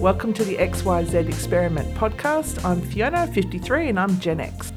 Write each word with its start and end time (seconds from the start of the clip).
Welcome 0.00 0.32
to 0.34 0.44
the 0.44 0.54
XYZ 0.58 1.28
Experiment 1.28 1.92
podcast. 1.96 2.64
I'm 2.64 2.80
Fiona, 2.80 3.26
53, 3.26 3.88
and 3.88 3.98
I'm 3.98 4.20
Gen 4.20 4.38
X. 4.38 4.72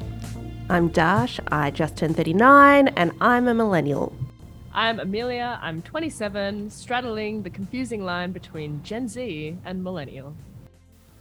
I'm 0.68 0.90
Darsh, 0.90 1.40
I 1.52 1.70
just 1.70 1.96
turned 1.96 2.18
39, 2.18 2.88
and 2.88 3.12
I'm 3.22 3.48
a 3.48 3.54
millennial. 3.54 4.16
I'm 4.74 5.00
Amelia, 5.00 5.60
I'm 5.62 5.84
27, 5.84 6.72
straddling 6.72 7.44
the 7.44 7.52
confusing 7.52 8.04
line 8.04 8.32
between 8.32 8.82
Gen 8.82 9.08
Z 9.08 9.56
and 9.64 9.84
millennial. 9.84 10.34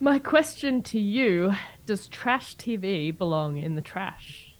My 0.00 0.18
question 0.18 0.82
to 0.84 0.98
you 0.98 1.52
Does 1.84 2.08
trash 2.08 2.56
TV 2.56 3.16
belong 3.16 3.58
in 3.58 3.74
the 3.74 3.82
trash? 3.82 4.54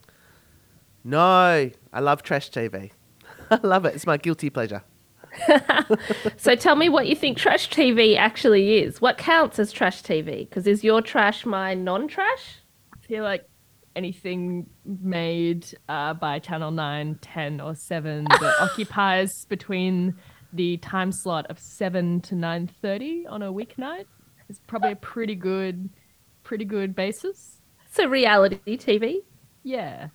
No, 1.03 1.71
I 1.95 2.01
love 2.01 2.23
trash 2.23 2.51
TV. 2.51 2.91
I 3.51 3.59
love 3.63 3.87
it. 3.87 3.95
It's 3.95 4.07
my 4.07 4.19
guilty 4.19 4.51
pleasure. 4.51 4.83
So 6.37 6.55
tell 6.55 6.77
me 6.77 6.89
what 6.89 7.07
you 7.07 7.15
think 7.15 7.37
trash 7.37 7.69
TV 7.69 8.17
actually 8.17 8.79
is. 8.79 9.01
What 9.01 9.19
counts 9.19 9.59
as 9.59 9.73
trash 9.73 10.03
TV? 10.03 10.49
Because 10.49 10.67
is 10.67 10.83
your 10.83 11.03
trash 11.03 11.45
my 11.45 11.75
non 11.75 12.09
trash? 12.09 12.57
I 12.95 13.07
feel 13.07 13.23
like 13.23 13.49
anything 13.97 14.69
made 14.85 15.67
uh, 15.89 16.15
by 16.15 16.39
Channel 16.39 16.71
9, 16.71 17.19
10, 17.21 17.61
or 17.61 17.75
7 17.75 18.25
that 18.25 18.57
occupies 18.61 19.45
between 19.47 20.15
the 20.53 20.77
time 20.79 21.13
slot 21.13 21.47
of 21.51 21.59
7 21.59 22.21
to 22.23 22.35
9.30 22.35 23.25
on 23.29 23.43
a 23.43 23.53
weeknight 23.53 24.07
is 24.49 24.61
probably 24.67 24.93
a 24.93 24.97
pretty 24.97 25.35
good, 25.35 25.91
pretty 26.43 26.65
good 26.65 26.95
basis. 26.95 27.61
So 27.91 28.07
reality 28.07 28.77
TV? 28.77 29.19
Yeah. 29.63 30.09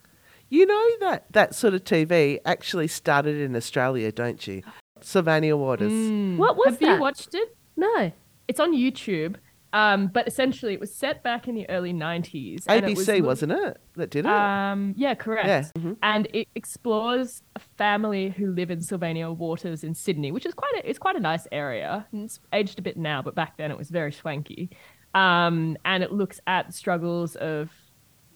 You 0.50 0.66
know 0.66 0.90
that 1.02 1.26
that 1.32 1.56
sort 1.56 1.74
of 1.74 1.84
TV 1.84 2.40
actually 2.46 2.88
started 2.88 3.40
in 3.40 3.56
Australia, 3.56 4.12
don't 4.12 4.46
you? 4.48 4.64
Sylvania 5.06 5.56
Waters. 5.56 5.92
Mm. 5.92 6.38
What 6.38 6.58
was 6.58 6.80
Have 6.80 6.82
you 6.82 7.00
watched 7.00 7.34
it? 7.34 7.56
No. 7.78 8.12
It's 8.48 8.60
on 8.60 8.74
YouTube. 8.74 9.36
Um, 9.74 10.08
but 10.08 10.26
essentially, 10.26 10.74
it 10.74 10.80
was 10.80 10.94
set 10.96 11.22
back 11.22 11.50
in 11.50 11.56
the 11.56 11.70
early 11.70 11.92
'90s. 11.92 12.64
and 12.68 12.86
it 12.86 12.96
was 12.96 13.06
ABC, 13.06 13.22
lo- 13.22 13.28
was, 13.28 13.44
not 13.44 13.68
it? 13.68 13.82
That 13.98 14.10
did 14.10 14.26
it? 14.26 14.32
Um, 14.32 14.94
yeah, 14.96 15.16
correct. 15.16 15.48
Yeah, 15.48 15.64
mhm. 15.78 15.98
And 16.02 16.30
it 16.34 16.48
explores 16.56 17.44
a 17.58 17.60
family 17.60 18.30
who 18.30 18.54
live 18.54 18.72
in 18.72 18.80
Sylvania 18.80 19.30
Waters 19.30 19.84
in 19.84 19.94
Sydney, 19.94 20.32
which 20.32 20.46
is 20.46 20.54
quite 20.54 20.72
a, 20.78 20.90
it's 20.90 21.00
quite 21.00 21.18
a 21.18 21.20
nice 21.20 21.46
area. 21.52 22.08
It's 22.14 22.40
aged 22.54 22.80
a 22.80 22.82
bit 22.82 22.96
now, 22.96 23.22
but 23.22 23.36
back 23.36 23.58
then 23.58 23.70
it 23.70 23.78
was 23.78 23.90
very 23.90 24.14
swanky. 24.14 24.70
Um, 25.14 25.76
and 25.84 26.04
it 26.04 26.12
looks 26.14 26.40
at 26.48 26.68
the 26.68 26.74
struggles 26.74 27.36
of 27.36 27.70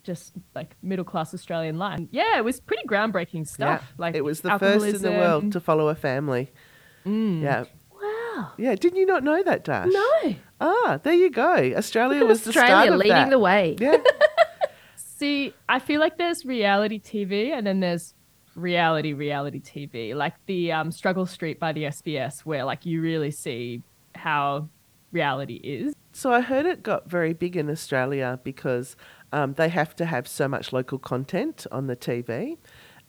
just 0.09 0.33
like 0.55 0.75
middle 0.81 1.05
class 1.05 1.33
Australian 1.35 1.77
life. 1.77 1.99
Yeah, 2.09 2.37
it 2.37 2.43
was 2.43 2.59
pretty 2.59 2.83
groundbreaking 2.87 3.47
stuff. 3.47 3.81
yeah. 3.81 3.95
Like 3.97 4.15
it 4.15 4.23
was 4.23 4.41
the 4.41 4.57
first 4.57 4.85
in 4.85 5.01
the 5.03 5.11
world 5.11 5.51
to 5.51 5.59
follow 5.59 5.87
a 5.89 5.95
family. 5.95 6.51
Mm. 7.05 7.43
Yeah. 7.43 7.65
Wow. 8.01 8.51
Yeah. 8.57 8.73
Didn't 8.73 8.97
you 8.97 9.05
not 9.05 9.23
know 9.23 9.43
that, 9.43 9.63
Darsh? 9.63 9.91
No. 9.93 10.35
Ah, 10.59 10.99
there 11.03 11.13
you 11.13 11.29
go. 11.29 11.53
Australia 11.77 12.25
was 12.25 12.43
the 12.43 12.51
start 12.51 12.65
Australia 12.69 12.93
of 12.93 12.97
leading 12.97 13.13
that. 13.13 13.29
the 13.29 13.39
way. 13.39 13.75
Yeah. 13.79 13.97
See, 14.95 15.53
I 15.67 15.77
feel 15.77 15.99
like 15.99 16.17
there's 16.17 16.43
reality 16.43 16.99
TV 16.99 17.51
and 17.51 17.67
then 17.67 17.79
there's 17.81 18.15
reality 18.55 19.13
reality 19.13 19.61
TV, 19.61 20.15
like 20.15 20.33
the 20.47 20.71
um, 20.71 20.91
Struggle 20.91 21.27
Street 21.27 21.59
by 21.59 21.71
the 21.71 21.83
SBS, 21.83 22.39
where 22.39 22.63
like 22.63 22.85
you 22.85 23.01
really 23.01 23.31
see 23.31 23.83
how 24.15 24.69
reality 25.11 25.55
is. 25.55 25.93
So 26.11 26.31
I 26.33 26.41
heard 26.41 26.65
it 26.65 26.83
got 26.83 27.09
very 27.09 27.33
big 27.33 27.55
in 27.55 27.69
Australia 27.69 28.39
because 28.43 28.95
um, 29.31 29.53
they 29.53 29.69
have 29.69 29.95
to 29.97 30.05
have 30.05 30.27
so 30.27 30.47
much 30.47 30.73
local 30.73 30.97
content 30.99 31.65
on 31.71 31.87
the 31.87 31.95
TV. 31.95 32.57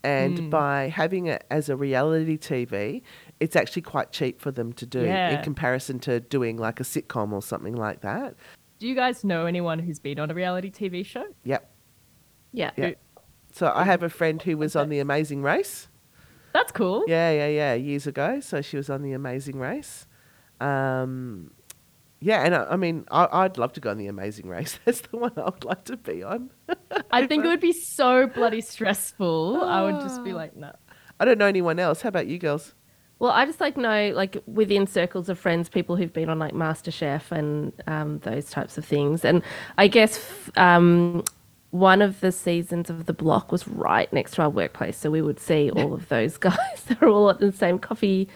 And 0.03 0.39
Hmm. 0.39 0.49
by 0.51 0.89
having 0.89 1.27
it 1.27 1.45
as 1.51 1.69
a 1.69 1.77
reality 1.77 2.39
TV, 2.39 3.03
it's 3.39 3.55
actually 3.55 3.83
quite 3.83 4.13
cheap 4.13 4.41
for 4.41 4.51
them 4.51 4.73
to 4.75 4.87
do 4.87 5.01
in 5.05 5.43
comparison 5.43 5.99
to 6.01 6.21
doing 6.21 6.57
like 6.57 6.81
a 6.81 6.85
sitcom 6.85 7.33
or 7.33 7.43
something 7.43 7.77
like 7.77 8.01
that. 8.01 8.35
Do 8.79 8.89
you 8.89 8.95
guys 8.95 9.25
know 9.25 9.45
anyone 9.45 9.79
who's 9.79 9.99
been 9.99 10.19
on 10.19 10.31
a 10.31 10.35
reality 10.35 10.71
TV 10.71 11.05
show? 11.05 11.27
Yep. 11.45 11.71
Yeah. 12.53 12.71
Yeah. 12.79 12.93
So 13.53 13.71
I 13.75 13.85
have 13.85 14.03
a 14.03 14.09
friend 14.09 14.41
who 14.41 14.57
was 14.57 14.75
on 14.75 14.89
The 14.89 15.01
Amazing 15.01 15.43
Race. 15.43 15.89
That's 16.55 16.73
cool. 16.73 17.05
Yeah, 17.07 17.31
yeah, 17.31 17.49
yeah, 17.49 17.75
years 17.75 18.07
ago. 18.07 18.41
So 18.41 18.63
she 18.63 18.79
was 18.79 18.89
on 18.89 19.03
The 19.03 19.13
Amazing 19.13 19.59
Race. 19.59 20.07
Um, 20.63 21.51
yeah, 22.21 22.45
and 22.45 22.55
I, 22.55 22.65
I 22.65 22.77
mean, 22.77 23.07
I, 23.11 23.29
I'd 23.31 23.57
love 23.57 23.73
to 23.75 23.81
go 23.81 23.91
on 23.91 23.99
The 23.99 24.07
Amazing 24.07 24.49
Race. 24.49 24.79
That's 24.85 25.01
the 25.01 25.17
one 25.17 25.33
I 25.37 25.45
would 25.45 25.65
like 25.65 25.85
to 25.85 25.97
be 25.97 26.23
on. 26.23 26.51
I 27.11 27.27
think 27.27 27.45
it 27.45 27.49
would 27.49 27.61
be 27.61 27.73
so 27.73 28.27
bloody 28.27 28.61
stressful. 28.61 29.63
I 29.63 29.83
would 29.83 30.01
just 30.01 30.23
be 30.23 30.33
like, 30.33 30.55
no. 30.55 30.73
I 31.19 31.25
don't 31.25 31.39
know 31.39 31.47
anyone 31.47 31.79
else. 31.79 32.03
How 32.03 32.09
about 32.09 32.27
you 32.27 32.39
girls? 32.39 32.75
Well, 33.19 33.33
I 33.33 33.45
just 33.45 33.61
like 33.61 33.77
know, 33.77 34.13
like 34.15 34.43
within 34.47 34.87
circles 34.87 35.29
of 35.29 35.39
friends, 35.39 35.69
people 35.69 35.97
who've 35.97 36.13
been 36.13 36.31
on 36.31 36.39
like 36.39 36.55
MasterChef 36.55 37.31
and 37.31 37.73
um, 37.87 38.19
those 38.21 38.51
types 38.51 38.79
of 38.79 38.85
things. 38.85 39.25
And 39.25 39.43
I 39.77 39.89
guess 39.89 40.27
um, 40.57 41.25
one 41.71 42.03
of 42.03 42.21
the 42.21 42.33
seasons 42.33 42.91
of 42.91 43.07
The 43.07 43.13
Block 43.13 43.53
was 43.53 43.67
right 43.69 44.13
next 44.13 44.33
to 44.33 44.43
our 44.43 44.51
workplace. 44.51 44.97
So 44.97 45.11
we 45.11 45.23
would 45.23 45.39
see 45.39 45.71
all 45.71 45.95
of 45.95 46.09
those 46.09 46.37
guys. 46.37 46.57
they 46.87 46.97
were 47.01 47.09
all 47.09 47.31
at 47.31 47.39
the 47.39 47.53
same 47.53 47.79
coffee 47.79 48.29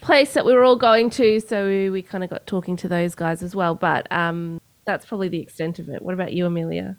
place 0.00 0.34
that 0.34 0.44
we 0.44 0.52
were 0.52 0.64
all 0.64 0.76
going 0.76 1.10
to. 1.10 1.40
So 1.40 1.66
we, 1.66 1.90
we 1.90 2.02
kind 2.02 2.22
of 2.22 2.30
got 2.30 2.46
talking 2.46 2.76
to 2.76 2.88
those 2.88 3.14
guys 3.14 3.42
as 3.42 3.54
well. 3.54 3.74
But 3.74 4.10
um, 4.12 4.60
that's 4.84 5.06
probably 5.06 5.28
the 5.28 5.40
extent 5.40 5.78
of 5.78 5.88
it. 5.88 6.02
What 6.02 6.14
about 6.14 6.34
you, 6.34 6.44
Amelia? 6.44 6.96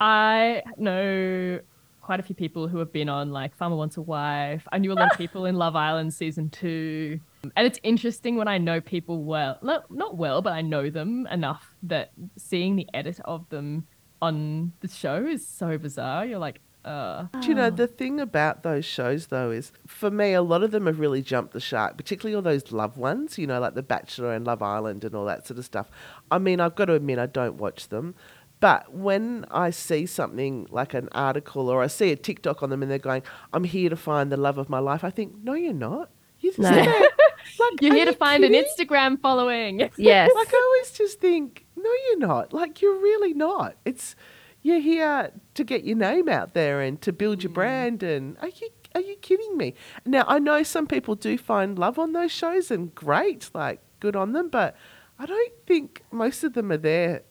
I 0.00 0.62
know 0.76 1.60
quite 2.02 2.20
a 2.20 2.22
few 2.22 2.34
people 2.34 2.68
who 2.68 2.78
have 2.78 2.92
been 2.92 3.08
on 3.08 3.30
like 3.30 3.56
Farmer 3.56 3.76
Wants 3.76 3.96
a 3.96 4.02
Wife. 4.02 4.66
I 4.70 4.78
knew 4.78 4.92
a 4.92 4.94
lot 4.94 5.12
of 5.12 5.18
people 5.18 5.46
in 5.46 5.54
Love 5.54 5.76
Island 5.76 6.12
season 6.12 6.50
two. 6.50 7.20
And 7.56 7.66
it's 7.66 7.78
interesting 7.82 8.36
when 8.36 8.48
I 8.48 8.58
know 8.58 8.80
people 8.80 9.24
well, 9.24 9.58
not, 9.62 9.90
not 9.90 10.16
well, 10.16 10.42
but 10.42 10.52
I 10.52 10.60
know 10.60 10.90
them 10.90 11.26
enough 11.28 11.74
that 11.84 12.12
seeing 12.36 12.76
the 12.76 12.86
edit 12.92 13.20
of 13.24 13.48
them 13.48 13.86
on 14.22 14.72
the 14.80 14.88
show 14.88 15.26
is 15.26 15.46
so 15.46 15.76
bizarre. 15.76 16.24
You're 16.24 16.38
like, 16.38 16.60
uh, 16.84 17.26
Do 17.40 17.48
you 17.48 17.54
know, 17.54 17.70
the 17.70 17.86
thing 17.86 18.18
about 18.20 18.62
those 18.62 18.84
shows, 18.84 19.26
though, 19.26 19.50
is 19.50 19.72
for 19.86 20.10
me, 20.10 20.32
a 20.32 20.42
lot 20.42 20.62
of 20.62 20.70
them 20.70 20.86
have 20.86 20.98
really 20.98 21.22
jumped 21.22 21.52
the 21.52 21.60
shark, 21.60 21.96
particularly 21.96 22.34
all 22.34 22.42
those 22.42 22.72
love 22.72 22.96
ones, 22.96 23.36
you 23.36 23.46
know, 23.46 23.60
like 23.60 23.74
The 23.74 23.82
Bachelor 23.82 24.32
and 24.32 24.46
Love 24.46 24.62
Island 24.62 25.04
and 25.04 25.14
all 25.14 25.24
that 25.26 25.46
sort 25.46 25.58
of 25.58 25.64
stuff. 25.64 25.90
I 26.30 26.38
mean, 26.38 26.60
I've 26.60 26.74
got 26.74 26.86
to 26.86 26.94
admit, 26.94 27.18
I 27.18 27.26
don't 27.26 27.56
watch 27.56 27.88
them. 27.88 28.14
But 28.60 28.94
when 28.94 29.44
I 29.50 29.70
see 29.70 30.06
something 30.06 30.68
like 30.70 30.94
an 30.94 31.08
article 31.10 31.68
or 31.68 31.82
I 31.82 31.88
see 31.88 32.12
a 32.12 32.16
TikTok 32.16 32.62
on 32.62 32.70
them 32.70 32.80
and 32.82 32.90
they're 32.90 32.98
going, 32.98 33.22
I'm 33.52 33.64
here 33.64 33.90
to 33.90 33.96
find 33.96 34.30
the 34.30 34.36
love 34.36 34.56
of 34.56 34.68
my 34.68 34.78
life, 34.78 35.02
I 35.02 35.10
think, 35.10 35.34
no, 35.42 35.54
you're 35.54 35.72
not. 35.72 36.10
You're, 36.38 36.52
No. 36.58 36.70
like, 36.70 37.80
you're 37.80 37.92
are 37.92 37.96
here 37.96 38.04
to 38.04 38.12
you 38.12 38.16
find 38.16 38.44
an? 38.44 38.52
Instagram 38.52 39.20
following. 39.20 39.90
Yes. 39.96 40.30
Like 40.36 40.54
I 40.54 40.62
always 40.64 40.92
just 40.92 41.20
think, 41.20 41.66
no, 41.82 41.90
you're 42.08 42.18
not. 42.18 42.52
Like 42.52 42.80
you're 42.80 42.98
really 42.98 43.34
not. 43.34 43.76
It's 43.84 44.14
you're 44.62 44.80
here 44.80 45.32
to 45.54 45.64
get 45.64 45.84
your 45.84 45.96
name 45.96 46.28
out 46.28 46.54
there 46.54 46.80
and 46.80 47.00
to 47.02 47.12
build 47.12 47.42
your 47.42 47.50
mm. 47.50 47.54
brand. 47.54 48.02
And 48.02 48.36
are 48.40 48.48
you 48.48 48.68
are 48.94 49.00
you 49.00 49.16
kidding 49.16 49.56
me? 49.56 49.74
Now 50.04 50.24
I 50.28 50.38
know 50.38 50.62
some 50.62 50.86
people 50.86 51.14
do 51.14 51.36
find 51.38 51.78
love 51.78 51.98
on 51.98 52.12
those 52.12 52.32
shows, 52.32 52.70
and 52.70 52.94
great, 52.94 53.50
like 53.54 53.80
good 54.00 54.16
on 54.16 54.32
them. 54.32 54.48
But 54.48 54.76
I 55.18 55.26
don't 55.26 55.52
think 55.66 56.02
most 56.10 56.44
of 56.44 56.54
them 56.54 56.70
are 56.72 56.76
there 56.76 57.22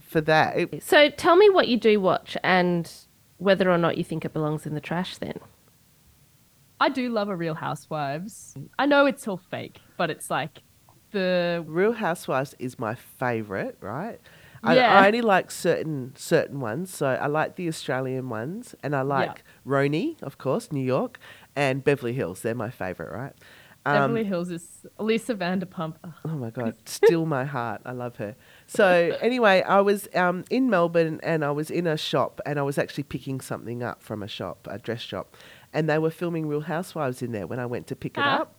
for 0.00 0.20
that. 0.22 0.82
So 0.82 1.10
tell 1.10 1.36
me 1.36 1.50
what 1.50 1.68
you 1.68 1.76
do 1.76 2.00
watch 2.00 2.36
and 2.42 2.90
whether 3.36 3.70
or 3.70 3.78
not 3.78 3.96
you 3.98 4.04
think 4.04 4.24
it 4.24 4.32
belongs 4.32 4.66
in 4.66 4.74
the 4.74 4.80
trash 4.80 5.18
then. 5.18 5.38
I 6.80 6.88
do 6.88 7.08
love 7.08 7.28
a 7.28 7.36
Real 7.36 7.54
Housewives. 7.54 8.56
I 8.78 8.86
know 8.86 9.06
it's 9.06 9.26
all 9.26 9.36
fake, 9.36 9.80
but 9.96 10.10
it's 10.10 10.30
like 10.30 10.62
the 11.12 11.64
Real 11.66 11.92
Housewives 11.92 12.54
is 12.58 12.78
my 12.78 12.94
favorite, 12.94 13.76
right? 13.80 14.20
I, 14.62 14.74
Yeah. 14.76 15.00
I 15.00 15.06
only 15.06 15.20
like 15.20 15.50
certain 15.50 16.12
certain 16.16 16.58
ones. 16.60 16.92
So 16.92 17.06
I 17.06 17.26
like 17.26 17.56
the 17.56 17.68
Australian 17.68 18.28
ones, 18.28 18.74
and 18.82 18.94
I 18.96 19.02
like 19.02 19.44
RHONY, 19.66 20.22
of 20.22 20.38
course, 20.38 20.72
New 20.72 20.84
York, 20.84 21.18
and 21.54 21.84
Beverly 21.84 22.12
Hills. 22.12 22.42
They're 22.42 22.54
my 22.54 22.70
favorite, 22.70 23.12
right? 23.12 23.32
Um, 23.86 23.94
Beverly 23.94 24.24
Hills 24.24 24.50
is 24.50 24.84
Lisa 24.98 25.34
Vanderpump. 25.36 25.94
Oh 26.24 26.28
my 26.36 26.50
god, 26.50 26.74
still 26.84 27.24
my 27.24 27.44
heart. 27.44 27.80
I 27.86 27.92
love 27.92 28.16
her. 28.16 28.34
So 28.66 29.16
anyway, 29.22 29.62
I 29.62 29.80
was 29.80 30.08
um, 30.14 30.44
in 30.50 30.68
Melbourne 30.68 31.20
and 31.22 31.44
I 31.44 31.52
was 31.52 31.70
in 31.70 31.86
a 31.86 31.96
shop 31.96 32.40
and 32.44 32.58
I 32.58 32.62
was 32.62 32.76
actually 32.76 33.04
picking 33.04 33.40
something 33.40 33.82
up 33.82 34.02
from 34.02 34.22
a 34.24 34.28
shop, 34.28 34.66
a 34.68 34.78
dress 34.78 35.00
shop, 35.00 35.36
and 35.72 35.88
they 35.88 35.98
were 35.98 36.10
filming 36.10 36.48
Real 36.48 36.62
Housewives 36.62 37.22
in 37.22 37.30
there 37.32 37.46
when 37.46 37.60
I 37.60 37.66
went 37.66 37.86
to 37.86 37.96
pick 37.96 38.18
it 38.18 38.24
Ah. 38.24 38.40
up. 38.40 38.57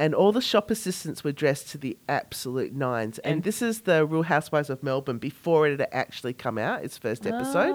And 0.00 0.14
all 0.14 0.32
the 0.32 0.40
shop 0.40 0.70
assistants 0.70 1.22
were 1.22 1.30
dressed 1.30 1.68
to 1.70 1.78
the 1.78 1.98
absolute 2.08 2.72
nines. 2.72 3.18
And, 3.18 3.34
And- 3.34 3.42
this 3.42 3.60
is 3.60 3.82
the 3.82 4.06
Real 4.06 4.22
Housewives 4.22 4.70
of 4.70 4.82
Melbourne 4.82 5.18
before 5.18 5.68
it 5.68 5.78
had 5.78 5.88
actually 5.92 6.32
come 6.32 6.56
out, 6.56 6.82
its 6.82 6.96
first 6.96 7.26
episode. 7.26 7.74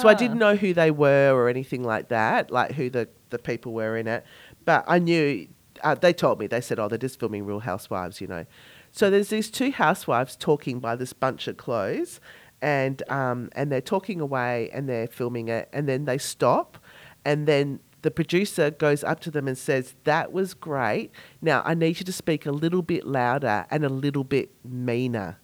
So 0.00 0.06
I 0.08 0.14
didn't 0.14 0.38
know 0.38 0.54
who 0.54 0.74
they 0.74 0.90
were 0.90 1.32
or 1.32 1.48
anything 1.48 1.82
like 1.82 2.08
that, 2.08 2.50
like 2.50 2.72
who 2.72 2.90
the, 2.90 3.08
the 3.30 3.38
people 3.38 3.72
were 3.72 3.96
in 3.96 4.06
it. 4.06 4.24
But 4.66 4.84
I 4.86 4.98
knew, 4.98 5.48
uh, 5.82 5.94
they 5.94 6.12
told 6.12 6.38
me, 6.40 6.46
they 6.46 6.60
said, 6.60 6.78
oh, 6.78 6.88
they're 6.88 6.98
just 6.98 7.18
filming 7.18 7.46
Real 7.46 7.60
Housewives, 7.60 8.20
you 8.20 8.26
know. 8.26 8.44
So 8.90 9.08
there's 9.08 9.30
these 9.30 9.50
two 9.50 9.70
housewives 9.72 10.36
talking 10.36 10.78
by 10.78 10.96
this 10.96 11.14
bunch 11.14 11.48
of 11.48 11.56
clothes, 11.56 12.20
and 12.60 13.02
um, 13.10 13.48
and 13.52 13.72
they're 13.72 13.80
talking 13.80 14.20
away 14.20 14.68
and 14.74 14.88
they're 14.88 15.08
filming 15.08 15.48
it, 15.48 15.70
and 15.72 15.88
then 15.88 16.04
they 16.04 16.18
stop, 16.18 16.76
and 17.24 17.48
then 17.48 17.80
the 18.02 18.10
producer 18.10 18.70
goes 18.70 19.02
up 19.04 19.20
to 19.20 19.30
them 19.30 19.48
and 19.48 19.56
says, 19.56 19.94
"That 20.04 20.32
was 20.32 20.54
great. 20.54 21.10
Now 21.40 21.62
I 21.64 21.74
need 21.74 21.98
you 21.98 22.04
to 22.04 22.12
speak 22.12 22.46
a 22.46 22.52
little 22.52 22.82
bit 22.82 23.06
louder 23.06 23.64
and 23.70 23.84
a 23.84 23.88
little 23.88 24.24
bit 24.24 24.50
meaner." 24.64 25.38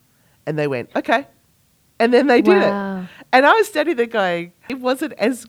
And 0.46 0.58
they 0.58 0.66
went, 0.66 0.90
okay. 0.96 1.26
And 2.00 2.14
then 2.14 2.26
they 2.26 2.40
did 2.40 2.62
Wow. 2.62 3.02
it. 3.02 3.08
And 3.32 3.44
I 3.44 3.52
was 3.54 3.66
standing 3.68 3.96
there 3.96 4.06
going, 4.06 4.52
it 4.68 4.80
wasn't 4.80 5.12
as 5.14 5.46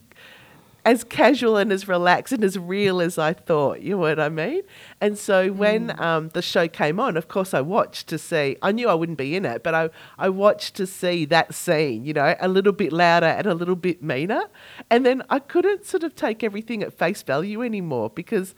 as 0.90 1.04
casual 1.04 1.56
and 1.56 1.70
as 1.70 1.86
relaxed 1.86 2.32
and 2.32 2.42
as 2.42 2.58
real 2.58 3.00
as 3.00 3.16
I 3.16 3.32
thought. 3.32 3.80
You 3.80 3.90
know 3.90 3.98
what 3.98 4.18
I 4.18 4.28
mean? 4.28 4.62
And 5.00 5.16
so 5.16 5.52
when 5.52 5.98
um, 6.02 6.30
the 6.30 6.42
show 6.42 6.66
came 6.66 6.98
on, 6.98 7.16
of 7.16 7.28
course, 7.28 7.54
I 7.54 7.60
watched 7.60 8.08
to 8.08 8.18
see. 8.18 8.56
I 8.60 8.72
knew 8.72 8.88
I 8.88 8.94
wouldn't 8.94 9.16
be 9.16 9.36
in 9.36 9.44
it, 9.44 9.62
but 9.62 9.72
I 9.72 9.90
I 10.18 10.28
watched 10.30 10.74
to 10.76 10.88
see 10.88 11.24
that 11.26 11.54
scene. 11.54 12.04
You 12.04 12.14
know, 12.14 12.34
a 12.40 12.48
little 12.48 12.72
bit 12.72 12.92
louder 12.92 13.26
and 13.26 13.46
a 13.46 13.54
little 13.54 13.76
bit 13.76 14.02
meaner. 14.02 14.42
And 14.90 15.06
then 15.06 15.22
I 15.30 15.38
couldn't 15.38 15.86
sort 15.86 16.02
of 16.02 16.16
take 16.16 16.42
everything 16.42 16.82
at 16.82 16.92
face 16.92 17.22
value 17.22 17.62
anymore 17.62 18.10
because 18.10 18.56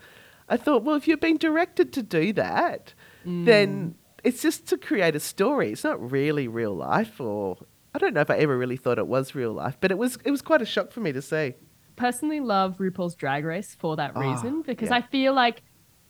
I 0.49 0.57
thought, 0.57 0.83
well, 0.83 0.95
if 0.95 1.07
you're 1.07 1.17
being 1.17 1.37
directed 1.37 1.93
to 1.93 2.01
do 2.01 2.33
that, 2.33 2.95
then 3.25 3.93
it's 4.23 4.41
just 4.41 4.65
to 4.69 4.77
create 4.77 5.15
a 5.15 5.19
story. 5.19 5.71
It's 5.71 5.83
not 5.83 6.11
really 6.11 6.47
real 6.47 6.73
life, 6.75 7.21
or 7.21 7.57
I 7.93 7.99
don't 7.99 8.15
know 8.15 8.21
if 8.21 8.31
I 8.31 8.37
ever 8.37 8.57
really 8.57 8.77
thought 8.77 8.97
it 8.97 9.07
was 9.07 9.35
real 9.35 9.53
life, 9.53 9.77
but 9.79 9.91
it 9.91 9.99
was. 9.99 10.17
It 10.25 10.31
was 10.31 10.41
quite 10.41 10.63
a 10.63 10.65
shock 10.65 10.91
for 10.91 10.99
me 10.99 11.11
to 11.11 11.21
see. 11.21 11.53
Personally 11.95 12.39
love 12.39 12.77
RuPaul's 12.77 13.15
Drag 13.15 13.45
Race 13.45 13.75
for 13.79 13.95
that 13.97 14.13
Ah, 14.15 14.19
reason 14.19 14.61
because 14.61 14.89
yeah. 14.89 14.97
I 14.97 15.01
feel 15.01 15.33
like 15.33 15.61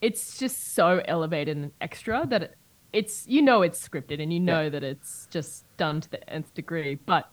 it's 0.02 0.38
just 0.38 0.74
so 0.76 1.02
elevated 1.06 1.56
and 1.58 1.72
extra 1.80 2.26
that 2.28 2.44
it, 2.44 2.56
it's 2.92 3.26
you 3.28 3.42
know 3.42 3.62
it's 3.62 3.86
scripted 3.88 4.22
and 4.22 4.32
you 4.34 4.40
know 4.40 4.70
that 4.70 4.84
it's 4.84 5.28
just 5.32 5.66
done 5.78 6.02
to 6.02 6.10
the 6.10 6.30
nth 6.30 6.54
degree, 6.54 6.96
but 6.96 7.30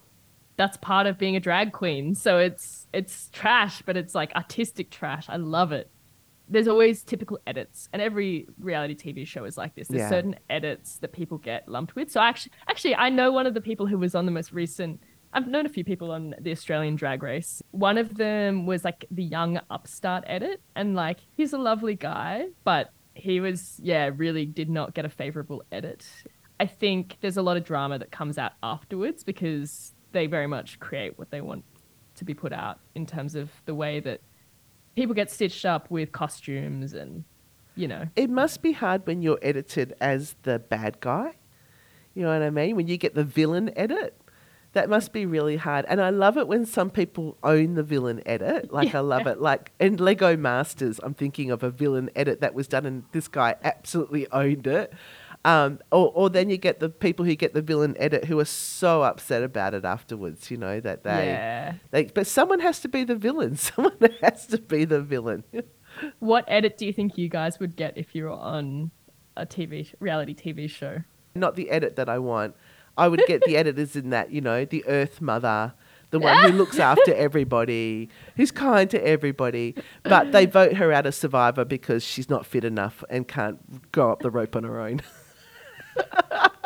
that's 0.57 0.77
part 0.77 1.07
of 1.07 1.17
being 1.17 1.35
a 1.35 1.39
drag 1.39 1.71
queen. 1.71 2.13
So 2.15 2.37
it's 2.37 2.87
it's 2.93 3.29
trash, 3.31 3.81
but 3.85 3.97
it's 3.97 4.13
like 4.15 4.33
artistic 4.35 4.91
trash. 4.91 5.25
I 5.29 5.37
love 5.37 5.71
it. 5.71 5.89
There's 6.49 6.67
always 6.67 7.03
typical 7.03 7.39
edits, 7.47 7.87
and 7.93 8.01
every 8.01 8.45
reality 8.59 8.93
TV 8.95 9.25
show 9.25 9.45
is 9.45 9.57
like 9.57 9.73
this. 9.75 9.87
There's 9.87 10.01
Yeah. 10.01 10.09
certain 10.09 10.35
edits 10.49 10.97
that 10.97 11.13
people 11.13 11.37
get 11.37 11.67
lumped 11.69 11.95
with. 11.95 12.11
So 12.11 12.19
actually, 12.19 12.51
actually, 12.67 12.95
I 12.95 13.09
know 13.09 13.31
one 13.31 13.45
of 13.47 13.53
the 13.53 13.61
people 13.61 13.87
who 13.87 13.97
was 13.97 14.15
on 14.15 14.25
the 14.25 14.31
most 14.33 14.51
recent 14.51 15.01
I've 15.33 15.47
known 15.47 15.65
a 15.65 15.69
few 15.69 15.83
people 15.83 16.11
on 16.11 16.35
the 16.39 16.51
Australian 16.51 16.95
drag 16.95 17.23
race. 17.23 17.61
One 17.71 17.97
of 17.97 18.15
them 18.15 18.65
was 18.65 18.83
like 18.83 19.05
the 19.09 19.23
young 19.23 19.59
upstart 19.69 20.23
edit, 20.27 20.61
and 20.75 20.95
like 20.95 21.19
he's 21.37 21.53
a 21.53 21.57
lovely 21.57 21.95
guy, 21.95 22.47
but 22.63 22.91
he 23.13 23.39
was, 23.39 23.79
yeah, 23.81 24.09
really 24.15 24.45
did 24.45 24.69
not 24.69 24.93
get 24.93 25.05
a 25.05 25.09
favorable 25.09 25.63
edit. 25.71 26.05
I 26.59 26.65
think 26.65 27.17
there's 27.21 27.37
a 27.37 27.41
lot 27.41 27.57
of 27.57 27.63
drama 27.63 27.97
that 27.99 28.11
comes 28.11 28.37
out 28.37 28.53
afterwards 28.61 29.23
because 29.23 29.93
they 30.11 30.27
very 30.27 30.47
much 30.47 30.79
create 30.79 31.17
what 31.17 31.31
they 31.31 31.41
want 31.41 31.63
to 32.15 32.25
be 32.25 32.33
put 32.33 32.53
out 32.53 32.79
in 32.93 33.05
terms 33.05 33.35
of 33.35 33.49
the 33.65 33.73
way 33.73 33.99
that 34.01 34.21
people 34.95 35.15
get 35.15 35.31
stitched 35.31 35.65
up 35.65 35.89
with 35.89 36.11
costumes 36.11 36.93
and, 36.93 37.23
you 37.75 37.87
know. 37.87 38.05
It 38.15 38.29
must 38.29 38.61
be 38.61 38.73
hard 38.73 39.07
when 39.07 39.21
you're 39.21 39.39
edited 39.41 39.95
as 39.99 40.35
the 40.43 40.59
bad 40.59 40.99
guy. 40.99 41.35
You 42.13 42.23
know 42.23 42.33
what 42.33 42.43
I 42.43 42.49
mean? 42.49 42.75
When 42.75 42.87
you 42.87 42.97
get 42.97 43.15
the 43.15 43.23
villain 43.23 43.71
edit. 43.77 44.20
That 44.73 44.89
must 44.89 45.11
be 45.11 45.25
really 45.25 45.57
hard. 45.57 45.85
And 45.89 46.01
I 46.01 46.09
love 46.09 46.37
it 46.37 46.47
when 46.47 46.65
some 46.65 46.89
people 46.89 47.37
own 47.43 47.75
the 47.75 47.83
villain 47.83 48.21
edit. 48.25 48.71
Like, 48.81 48.95
I 48.95 48.99
love 48.99 49.27
it. 49.27 49.41
Like, 49.41 49.71
in 49.79 49.97
Lego 49.97 50.37
Masters, 50.37 50.99
I'm 51.03 51.13
thinking 51.13 51.51
of 51.51 51.61
a 51.61 51.69
villain 51.69 52.09
edit 52.15 52.39
that 52.41 52.53
was 52.53 52.67
done, 52.67 52.85
and 52.85 53.03
this 53.11 53.27
guy 53.27 53.55
absolutely 53.63 54.31
owned 54.31 54.65
it. 54.65 54.93
Um, 55.43 55.79
or, 55.91 56.11
or 56.15 56.29
then 56.29 56.49
you 56.49 56.57
get 56.57 56.79
the 56.79 56.89
people 56.89 57.25
who 57.25 57.35
get 57.35 57.53
the 57.53 57.61
villain 57.61 57.95
edit 57.99 58.25
who 58.25 58.39
are 58.39 58.45
so 58.45 59.03
upset 59.03 59.43
about 59.43 59.73
it 59.73 59.83
afterwards, 59.83 60.49
you 60.49 60.57
know, 60.57 60.79
that 60.79 61.03
they. 61.03 61.27
Yeah. 61.27 61.73
they 61.91 62.05
but 62.05 62.27
someone 62.27 62.59
has 62.61 62.79
to 62.81 62.87
be 62.87 63.03
the 63.03 63.15
villain. 63.15 63.57
Someone 63.57 63.97
has 64.21 64.45
to 64.47 64.57
be 64.57 64.85
the 64.85 65.01
villain. 65.01 65.43
What 66.19 66.45
edit 66.47 66.77
do 66.77 66.85
you 66.85 66.93
think 66.93 67.17
you 67.17 67.27
guys 67.27 67.59
would 67.59 67.75
get 67.75 67.97
if 67.97 68.15
you 68.15 68.25
were 68.25 68.31
on 68.31 68.91
a 69.35 69.45
TV 69.45 69.93
reality 69.99 70.33
TV 70.33 70.69
show? 70.69 71.03
not 71.35 71.55
the 71.55 71.69
edit 71.69 71.95
that 71.95 72.09
I 72.09 72.19
want. 72.19 72.55
I 72.97 73.07
would 73.07 73.23
get 73.27 73.43
the 73.45 73.57
editors 73.57 73.95
in 73.95 74.09
that, 74.11 74.31
you 74.31 74.41
know, 74.41 74.65
the 74.65 74.83
Earth 74.87 75.21
Mother, 75.21 75.73
the 76.11 76.19
one 76.19 76.51
who 76.51 76.57
looks 76.57 76.77
after 76.79 77.13
everybody, 77.13 78.09
who's 78.35 78.51
kind 78.51 78.89
to 78.89 79.05
everybody, 79.05 79.75
but 80.03 80.31
they 80.31 80.45
vote 80.45 80.73
her 80.73 80.91
out 80.91 81.05
as 81.05 81.15
survivor 81.15 81.63
because 81.65 82.03
she's 82.03 82.29
not 82.29 82.45
fit 82.45 82.63
enough 82.65 83.03
and 83.09 83.27
can't 83.27 83.91
go 83.91 84.11
up 84.11 84.21
the 84.21 84.29
rope 84.29 84.55
on 84.55 84.63
her 84.63 84.79
own. 84.79 85.01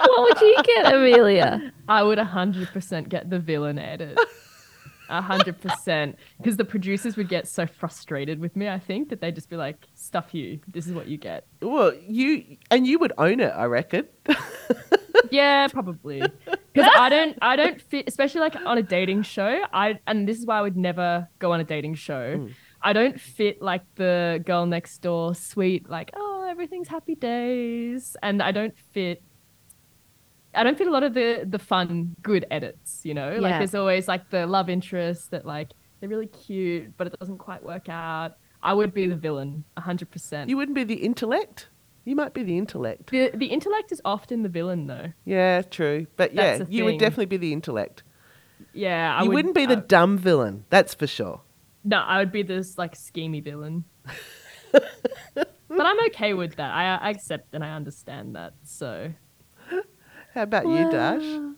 What 0.07 0.39
would 0.39 0.41
you 0.41 0.63
get, 0.63 0.93
Amelia? 0.93 1.73
I 1.89 2.03
would 2.03 2.19
100% 2.19 3.09
get 3.09 3.29
the 3.29 3.39
villain 3.39 3.77
edit. 3.79 4.17
100%. 5.09 6.15
Because 6.37 6.57
the 6.57 6.65
producers 6.65 7.17
would 7.17 7.27
get 7.27 7.47
so 7.47 7.65
frustrated 7.67 8.39
with 8.39 8.55
me, 8.55 8.69
I 8.69 8.79
think, 8.79 9.09
that 9.09 9.19
they'd 9.19 9.35
just 9.35 9.49
be 9.49 9.55
like, 9.57 9.87
stuff 9.93 10.33
you. 10.33 10.59
This 10.67 10.87
is 10.87 10.93
what 10.93 11.07
you 11.07 11.17
get. 11.17 11.45
well, 11.61 11.93
you 12.07 12.57
and 12.71 12.87
you 12.87 12.99
would 12.99 13.13
own 13.17 13.39
it, 13.39 13.51
I 13.51 13.65
reckon. 13.65 14.07
Yeah, 15.35 15.67
probably. 15.67 16.21
Because 16.75 16.91
I 16.97 17.07
don't, 17.07 17.37
I 17.41 17.55
don't 17.55 17.81
fit, 17.81 18.03
especially 18.05 18.41
like 18.41 18.55
on 18.57 18.77
a 18.77 18.83
dating 18.83 19.21
show. 19.21 19.61
I 19.71 19.97
and 20.07 20.27
this 20.27 20.37
is 20.37 20.45
why 20.45 20.59
I 20.59 20.61
would 20.61 20.75
never 20.75 21.29
go 21.39 21.53
on 21.53 21.61
a 21.61 21.63
dating 21.63 21.95
show. 21.95 22.35
Hmm. 22.37 22.47
I 22.81 22.91
don't 22.91 23.17
fit 23.19 23.61
like 23.61 23.83
the 23.95 24.43
girl 24.45 24.65
next 24.65 24.97
door, 25.01 25.35
sweet, 25.35 25.89
like 25.89 26.11
oh 26.17 26.45
everything's 26.49 26.89
happy 26.89 27.15
days, 27.15 28.17
and 28.21 28.41
I 28.43 28.51
don't 28.51 28.77
fit. 28.91 29.23
I 30.53 30.63
don't 30.63 30.77
fit 30.77 30.87
a 30.87 30.91
lot 30.91 31.03
of 31.03 31.13
the 31.13 31.45
the 31.47 31.59
fun, 31.59 32.15
good 32.21 32.45
edits. 32.51 33.05
You 33.05 33.13
know, 33.13 33.37
like 33.39 33.53
there's 33.59 33.75
always 33.75 34.07
like 34.09 34.29
the 34.29 34.45
love 34.45 34.69
interest 34.69 35.31
that 35.31 35.45
like 35.45 35.69
they're 35.99 36.09
really 36.09 36.27
cute, 36.27 36.97
but 36.97 37.07
it 37.07 37.17
doesn't 37.19 37.37
quite 37.37 37.63
work 37.63 37.87
out. 37.87 38.33
I 38.61 38.73
would 38.73 38.93
be 38.93 39.07
the 39.07 39.15
villain, 39.15 39.63
hundred 39.77 40.11
percent. 40.11 40.49
you 40.49 40.57
wouldn't 40.57 40.75
be 40.75 40.83
the 40.83 40.95
intellect. 40.95 41.69
You 42.05 42.15
might 42.15 42.33
be 42.33 42.43
the 42.43 42.57
intellect. 42.57 43.09
The 43.09 43.31
the 43.33 43.47
intellect 43.47 43.91
is 43.91 44.01
often 44.05 44.43
the 44.43 44.49
villain, 44.49 44.87
though. 44.87 45.11
Yeah, 45.25 45.63
true. 45.63 46.05
But 46.15 46.33
yeah, 46.33 46.63
you 46.69 46.85
would 46.85 46.99
definitely 46.99 47.25
be 47.25 47.37
the 47.37 47.51
intellect. 47.51 48.03
Yeah, 48.73 49.15
I 49.15 49.23
you 49.23 49.29
would, 49.29 49.35
wouldn't 49.35 49.55
be 49.55 49.65
the 49.65 49.77
uh, 49.77 49.83
dumb 49.87 50.17
villain, 50.17 50.65
that's 50.69 50.93
for 50.93 51.07
sure. 51.07 51.41
No, 51.83 51.97
I 51.97 52.19
would 52.19 52.31
be 52.31 52.43
this 52.43 52.77
like 52.77 52.95
schemy 52.95 53.43
villain. 53.43 53.85
but 54.71 55.49
I'm 55.69 56.05
okay 56.07 56.33
with 56.33 56.55
that. 56.55 56.71
I, 56.73 56.95
I 56.95 57.09
accept 57.09 57.53
and 57.53 57.63
I 57.63 57.71
understand 57.71 58.35
that. 58.35 58.53
So 58.63 59.11
How 60.33 60.43
about 60.43 60.65
you, 60.65 60.71
Darsh? 60.71 61.55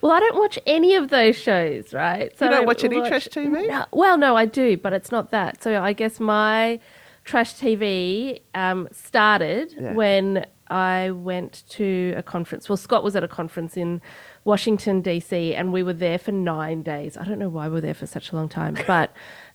Well, 0.00 0.12
I 0.12 0.20
don't 0.20 0.36
watch 0.36 0.58
any 0.66 0.94
of 0.94 1.10
those 1.10 1.36
shows, 1.36 1.92
right? 1.92 2.36
So 2.38 2.46
You 2.46 2.50
don't 2.52 2.66
watch 2.66 2.84
any 2.84 3.00
trash 3.06 3.28
TV? 3.28 3.68
No, 3.68 3.84
well, 3.92 4.16
no, 4.16 4.36
I 4.36 4.46
do, 4.46 4.76
but 4.76 4.92
it's 4.92 5.10
not 5.12 5.30
that. 5.30 5.62
So 5.62 5.82
I 5.82 5.92
guess 5.92 6.18
my 6.18 6.80
trash 7.24 7.54
TV 7.54 8.40
um, 8.54 8.88
started 8.92 9.74
Yeah. 9.78 9.92
when 9.94 10.46
I 10.68 11.10
went 11.10 11.64
to 11.70 12.14
a 12.16 12.22
conference. 12.22 12.68
Well, 12.68 12.76
Scott 12.76 13.02
was 13.02 13.16
at 13.16 13.24
a 13.24 13.28
conference 13.28 13.76
in 13.76 14.00
Washington 14.44 15.00
D.C. 15.02 15.54
and 15.54 15.72
we 15.72 15.82
were 15.82 15.92
there 15.92 16.18
for 16.18 16.32
nine 16.32 16.82
days. 16.82 17.16
I 17.16 17.24
don't 17.24 17.38
know 17.38 17.48
why 17.48 17.66
we 17.68 17.74
were 17.74 17.80
there 17.80 17.94
for 17.94 18.06
such 18.06 18.30
a 18.32 18.36
long 18.36 18.48
time, 18.48 18.76
but 18.86 19.12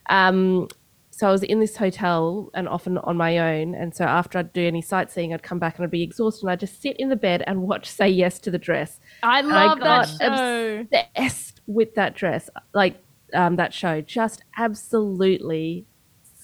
um, 0.10 0.68
so 1.12 1.30
I 1.30 1.32
was 1.32 1.44
in 1.44 1.62
this 1.62 1.78
hotel 1.78 2.50
and 2.54 2.68
often 2.68 2.98
on 2.98 3.16
my 3.16 3.38
own. 3.38 3.74
And 3.76 3.96
so 3.96 4.04
after 4.04 4.38
I'd 4.40 4.52
do 4.52 4.68
any 4.68 4.82
sightseeing, 4.82 5.34
I'd 5.34 5.42
come 5.44 5.60
back 5.60 5.78
and 5.78 5.86
I'd 5.86 5.92
be 5.92 6.04
exhausted 6.04 6.44
and 6.44 6.52
I'd 6.52 6.60
just 6.60 6.82
sit 6.82 6.98
in 6.98 7.08
the 7.08 7.16
bed 7.16 7.44
and 7.48 7.62
watch 7.62 7.90
Say 7.90 8.10
Yes 8.10 8.38
to 8.40 8.52
the 8.52 8.58
Dress 8.60 9.00
I 9.24 9.40
and 9.40 9.48
love 9.48 9.80
that 9.80 9.84
got 9.86 10.08
show. 10.20 10.86
obsessed 10.92 11.62
with 11.68 11.96
that 11.96 12.16
dress, 12.16 12.50
like 12.74 12.98
um, 13.34 13.56
that 13.56 13.74
show. 13.74 14.02
Just 14.02 14.44
absolutely 14.58 15.86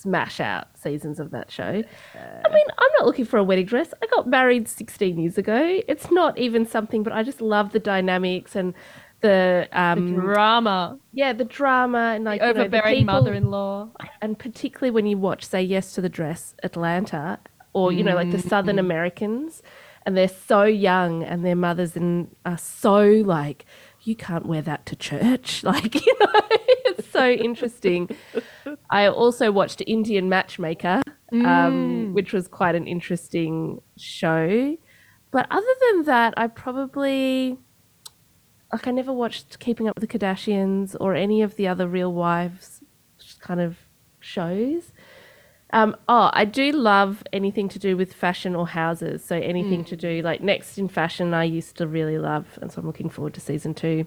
smash 0.01 0.39
out 0.39 0.67
seasons 0.77 1.19
of 1.19 1.31
that 1.31 1.51
show. 1.51 1.63
I 1.63 2.49
mean, 2.53 2.65
I'm 2.77 2.91
not 2.97 3.05
looking 3.05 3.25
for 3.25 3.37
a 3.37 3.43
wedding 3.43 3.65
dress. 3.65 3.93
I 4.01 4.07
got 4.07 4.27
married 4.27 4.67
16 4.67 5.17
years 5.19 5.37
ago. 5.37 5.81
It's 5.87 6.11
not 6.11 6.37
even 6.37 6.65
something, 6.65 7.03
but 7.03 7.13
I 7.13 7.23
just 7.23 7.41
love 7.41 7.71
the 7.71 7.79
dynamics 7.79 8.55
and 8.55 8.73
the 9.21 9.67
um 9.71 10.15
Drama. 10.15 10.97
yeah 11.13 11.31
the 11.31 11.45
drama 11.45 12.13
and 12.15 12.23
like 12.23 12.41
The 12.41 12.47
you 12.47 12.53
know, 12.55 12.59
overbearing 12.61 13.05
mother-in-law. 13.05 13.89
and 14.19 14.39
particularly 14.39 14.89
when 14.89 15.05
you 15.05 15.15
watch 15.19 15.45
say 15.45 15.61
yes 15.61 15.93
to 15.93 16.01
the 16.01 16.09
dress 16.09 16.55
atlanta 16.63 17.37
or 17.73 17.91
you 17.91 18.03
know 18.03 18.15
like 18.15 18.31
the 18.31 18.39
southern 18.39 18.79
americans 18.79 19.61
and 20.07 20.17
they're 20.17 20.27
so 20.27 20.63
young 20.63 21.23
and 21.23 21.45
their 21.45 21.55
mothers 21.55 21.95
and 21.95 22.35
are 22.47 22.57
so 22.57 22.99
like 23.37 23.65
you 24.03 24.15
can't 24.15 24.45
wear 24.45 24.61
that 24.61 24.85
to 24.87 24.95
church. 24.95 25.63
Like 25.71 26.05
you 26.05 26.17
know 26.19 26.41
it's 26.85 27.07
so 27.09 27.29
interesting. 27.29 28.09
I 28.89 29.07
also 29.07 29.51
watched 29.51 29.81
indian 29.87 30.29
matchmaker 30.29 31.01
um, 31.31 32.13
which 32.13 32.33
was 32.33 32.47
quite 32.47 32.75
an 32.75 32.87
interesting 32.87 33.81
show. 33.97 34.77
But 35.31 35.47
other 35.49 35.73
than 35.81 36.03
that 36.03 36.33
i 36.35 36.47
probably 36.47 37.57
like 38.73 38.87
i 38.87 38.91
never 38.91 39.13
watched 39.13 39.59
keeping 39.59 39.87
up 39.87 39.95
with 39.95 40.09
the 40.09 40.17
kardashians 40.19 40.95
or 40.99 41.15
any 41.15 41.41
of 41.41 41.55
the 41.55 41.67
other 41.67 41.87
real 41.87 42.11
wives 42.13 42.81
kind 43.39 43.61
of 43.61 43.77
shows. 44.19 44.91
Um, 45.73 45.95
oh, 46.09 46.29
I 46.33 46.45
do 46.45 46.71
love 46.73 47.23
anything 47.31 47.69
to 47.69 47.79
do 47.79 47.95
with 47.95 48.13
fashion 48.13 48.55
or 48.55 48.67
houses. 48.67 49.23
So 49.23 49.35
anything 49.37 49.85
to 49.85 49.95
do 49.95 50.21
like 50.21 50.41
Next 50.41 50.77
in 50.77 50.87
Fashion, 50.89 51.33
I 51.33 51.45
used 51.45 51.77
to 51.77 51.87
really 51.87 52.17
love, 52.17 52.59
and 52.61 52.71
so 52.71 52.81
I'm 52.81 52.87
looking 52.87 53.09
forward 53.09 53.33
to 53.35 53.41
season 53.41 53.73
two. 53.73 54.05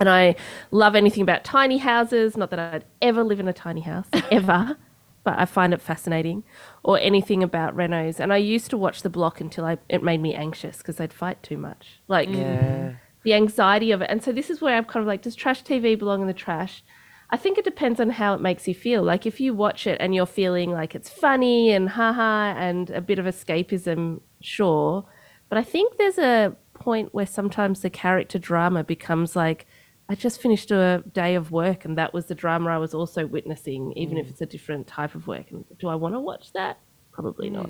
And 0.00 0.08
I 0.08 0.36
love 0.70 0.94
anything 0.94 1.22
about 1.22 1.44
tiny 1.44 1.78
houses. 1.78 2.36
Not 2.36 2.50
that 2.50 2.58
I'd 2.58 2.84
ever 3.02 3.22
live 3.24 3.40
in 3.40 3.48
a 3.48 3.52
tiny 3.52 3.80
house 3.82 4.06
ever, 4.30 4.76
but 5.24 5.38
I 5.38 5.44
find 5.44 5.72
it 5.74 5.80
fascinating. 5.80 6.44
Or 6.82 6.98
anything 6.98 7.42
about 7.42 7.76
renos. 7.76 8.20
And 8.20 8.32
I 8.32 8.36
used 8.38 8.70
to 8.70 8.76
watch 8.76 9.02
The 9.02 9.10
Block 9.10 9.40
until 9.40 9.64
I 9.64 9.78
it 9.88 10.02
made 10.02 10.20
me 10.20 10.34
anxious 10.34 10.78
because 10.78 10.96
they'd 10.96 11.12
fight 11.12 11.42
too 11.42 11.56
much. 11.58 12.00
Like 12.08 12.28
Yeah. 12.28 12.94
the 13.22 13.34
anxiety 13.34 13.90
of 13.90 14.00
it. 14.02 14.10
And 14.10 14.22
so 14.22 14.32
this 14.32 14.50
is 14.50 14.60
where 14.60 14.76
I'm 14.76 14.84
kind 14.84 15.02
of 15.02 15.06
like, 15.08 15.22
does 15.22 15.34
trash 15.34 15.62
TV 15.62 15.98
belong 15.98 16.20
in 16.20 16.26
the 16.26 16.34
trash? 16.34 16.82
I 17.30 17.36
think 17.36 17.58
it 17.58 17.64
depends 17.64 18.00
on 18.00 18.10
how 18.10 18.34
it 18.34 18.40
makes 18.40 18.68
you 18.68 18.74
feel. 18.74 19.02
Like 19.02 19.26
if 19.26 19.40
you 19.40 19.52
watch 19.52 19.86
it 19.86 19.96
and 20.00 20.14
you're 20.14 20.26
feeling 20.26 20.70
like 20.70 20.94
it's 20.94 21.08
funny 21.08 21.72
and 21.72 21.88
haha 21.88 22.54
and 22.56 22.90
a 22.90 23.00
bit 23.00 23.18
of 23.18 23.26
escapism, 23.26 24.20
sure. 24.40 25.04
But 25.48 25.58
I 25.58 25.64
think 25.64 25.96
there's 25.96 26.18
a 26.18 26.56
point 26.74 27.14
where 27.14 27.26
sometimes 27.26 27.80
the 27.80 27.90
character 27.90 28.38
drama 28.38 28.84
becomes 28.84 29.34
like, 29.34 29.66
I 30.08 30.14
just 30.14 30.40
finished 30.40 30.70
a 30.70 31.02
day 31.12 31.34
of 31.34 31.50
work 31.50 31.84
and 31.84 31.98
that 31.98 32.14
was 32.14 32.26
the 32.26 32.34
drama 32.34 32.70
I 32.70 32.78
was 32.78 32.94
also 32.94 33.26
witnessing, 33.26 33.92
even 33.96 34.18
if 34.18 34.28
it's 34.28 34.40
a 34.40 34.46
different 34.46 34.86
type 34.86 35.16
of 35.16 35.26
work. 35.26 35.50
And 35.50 35.64
do 35.78 35.88
I 35.88 35.96
want 35.96 36.14
to 36.14 36.20
watch 36.20 36.52
that? 36.52 36.78
Probably 37.10 37.48
not. 37.48 37.68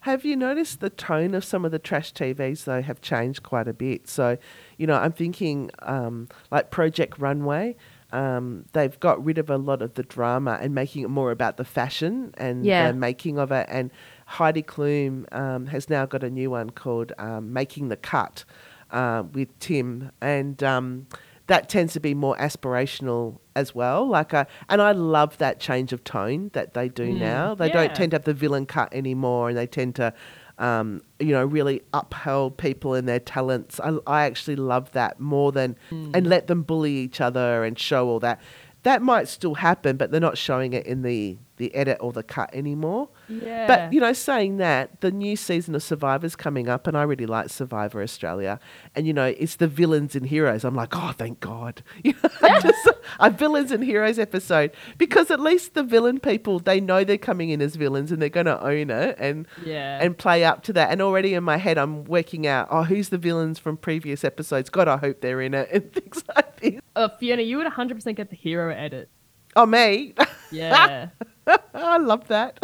Have 0.00 0.24
you 0.24 0.36
noticed 0.36 0.78
the 0.78 0.88
tone 0.88 1.34
of 1.34 1.44
some 1.44 1.64
of 1.64 1.72
the 1.72 1.80
trash 1.80 2.12
TVs 2.12 2.62
though 2.62 2.80
have 2.80 3.00
changed 3.00 3.42
quite 3.42 3.66
a 3.66 3.72
bit? 3.72 4.06
So, 4.08 4.38
you 4.78 4.86
know, 4.86 4.94
I'm 4.94 5.10
thinking 5.10 5.70
um, 5.80 6.28
like 6.52 6.70
Project 6.70 7.18
Runway. 7.18 7.74
Um, 8.14 8.64
they've 8.72 8.98
got 9.00 9.22
rid 9.24 9.38
of 9.38 9.50
a 9.50 9.56
lot 9.58 9.82
of 9.82 9.94
the 9.94 10.04
drama 10.04 10.58
and 10.62 10.74
making 10.74 11.02
it 11.02 11.10
more 11.10 11.32
about 11.32 11.56
the 11.56 11.64
fashion 11.64 12.32
and 12.38 12.64
Yeah. 12.64 12.88
the 12.92 12.96
making 12.96 13.38
of 13.38 13.50
it. 13.50 13.66
And 13.68 13.90
Heidi 14.26 14.62
Klum 14.62 15.26
um, 15.34 15.66
has 15.66 15.90
now 15.90 16.06
got 16.06 16.22
a 16.22 16.30
new 16.30 16.48
one 16.50 16.70
called 16.70 17.12
um, 17.18 17.52
Making 17.52 17.88
the 17.88 17.96
Cut 17.96 18.44
uh, 18.90 19.24
with 19.32 19.48
Tim, 19.58 20.12
and 20.20 20.62
um, 20.62 21.06
that 21.48 21.68
tends 21.68 21.92
to 21.94 22.00
be 22.00 22.14
more 22.14 22.36
aspirational 22.36 23.38
as 23.56 23.74
well. 23.74 24.06
Like, 24.08 24.32
uh, 24.32 24.44
and 24.68 24.80
I 24.80 24.92
love 24.92 25.36
that 25.38 25.58
change 25.60 25.92
of 25.92 26.04
tone 26.04 26.50
that 26.54 26.74
they 26.74 26.88
do 26.88 27.12
now. 27.12 27.54
They 27.54 27.66
yeah. 27.66 27.72
don't 27.72 27.94
tend 27.94 28.12
to 28.12 28.16
have 28.16 28.24
the 28.24 28.32
villain 28.34 28.66
cut 28.66 28.94
anymore, 28.94 29.48
and 29.48 29.58
they 29.58 29.66
tend 29.66 29.96
to, 29.96 30.14
um, 30.58 31.02
you 31.18 31.32
know, 31.32 31.44
really 31.44 31.82
uphold 31.92 32.56
people 32.56 32.94
and 32.94 33.08
their 33.08 33.20
talents. 33.20 33.80
I, 33.80 33.96
I 34.06 34.24
actually 34.24 34.56
love 34.56 34.92
that 34.92 35.18
more 35.20 35.52
than 35.52 35.76
and 35.90 36.26
let 36.26 36.46
them 36.46 36.62
bully 36.62 36.92
each 36.92 37.20
other 37.20 37.64
and 37.64 37.78
show 37.78 38.08
all 38.08 38.20
that. 38.20 38.40
That 38.84 39.02
might 39.02 39.28
still 39.28 39.54
happen, 39.54 39.96
but 39.96 40.10
they're 40.10 40.20
not 40.20 40.38
showing 40.38 40.72
it 40.74 40.86
in 40.86 41.02
the 41.02 41.38
the 41.56 41.74
edit 41.74 41.98
or 42.00 42.12
the 42.12 42.22
cut 42.22 42.50
anymore. 42.54 43.08
Yeah. 43.28 43.66
But 43.66 43.92
you 43.92 44.00
know, 44.00 44.12
saying 44.12 44.58
that, 44.58 45.00
the 45.00 45.10
new 45.10 45.36
season 45.36 45.74
of 45.74 45.82
Survivor's 45.82 46.36
coming 46.36 46.68
up, 46.68 46.86
and 46.86 46.96
I 46.96 47.02
really 47.02 47.26
like 47.26 47.50
Survivor 47.50 48.02
Australia. 48.02 48.60
And 48.94 49.06
you 49.06 49.12
know, 49.12 49.26
it's 49.26 49.56
the 49.56 49.66
villains 49.68 50.14
and 50.14 50.26
heroes. 50.26 50.64
I'm 50.64 50.74
like, 50.74 50.90
oh, 50.94 51.12
thank 51.16 51.40
God, 51.40 51.82
you 52.02 52.14
know, 52.22 52.60
just 52.60 52.88
a 53.20 53.30
villains 53.30 53.70
and 53.70 53.82
heroes 53.84 54.18
episode 54.18 54.72
because 54.98 55.30
at 55.30 55.38
least 55.40 55.74
the 55.74 55.82
villain 55.82 56.18
people 56.18 56.58
they 56.58 56.80
know 56.80 57.04
they're 57.04 57.16
coming 57.18 57.50
in 57.50 57.60
as 57.62 57.76
villains 57.76 58.10
and 58.10 58.20
they're 58.20 58.28
going 58.28 58.46
to 58.46 58.60
own 58.62 58.90
it 58.90 59.16
and 59.18 59.46
Yeah. 59.64 59.98
and 60.02 60.16
play 60.16 60.44
up 60.44 60.62
to 60.64 60.72
that. 60.74 60.90
And 60.90 61.00
already 61.00 61.34
in 61.34 61.44
my 61.44 61.56
head, 61.58 61.78
I'm 61.78 62.04
working 62.04 62.46
out, 62.46 62.68
oh, 62.70 62.82
who's 62.84 63.10
the 63.10 63.18
villains 63.18 63.58
from 63.58 63.76
previous 63.76 64.24
episodes? 64.24 64.68
God, 64.70 64.88
I 64.88 64.96
hope 64.96 65.20
they're 65.20 65.40
in 65.40 65.54
it 65.54 65.68
and 65.72 65.92
things 65.92 66.24
like 66.34 66.60
this. 66.60 66.80
Uh, 66.96 67.08
Fiona, 67.08 67.42
you 67.42 67.58
would 67.58 67.66
100% 67.66 68.16
get 68.16 68.30
the 68.30 68.36
hero 68.36 68.74
edit. 68.74 69.08
Oh, 69.56 69.66
me. 69.66 70.14
Yeah. 70.50 71.08
I 71.74 71.98
love 71.98 72.26
that. 72.28 72.58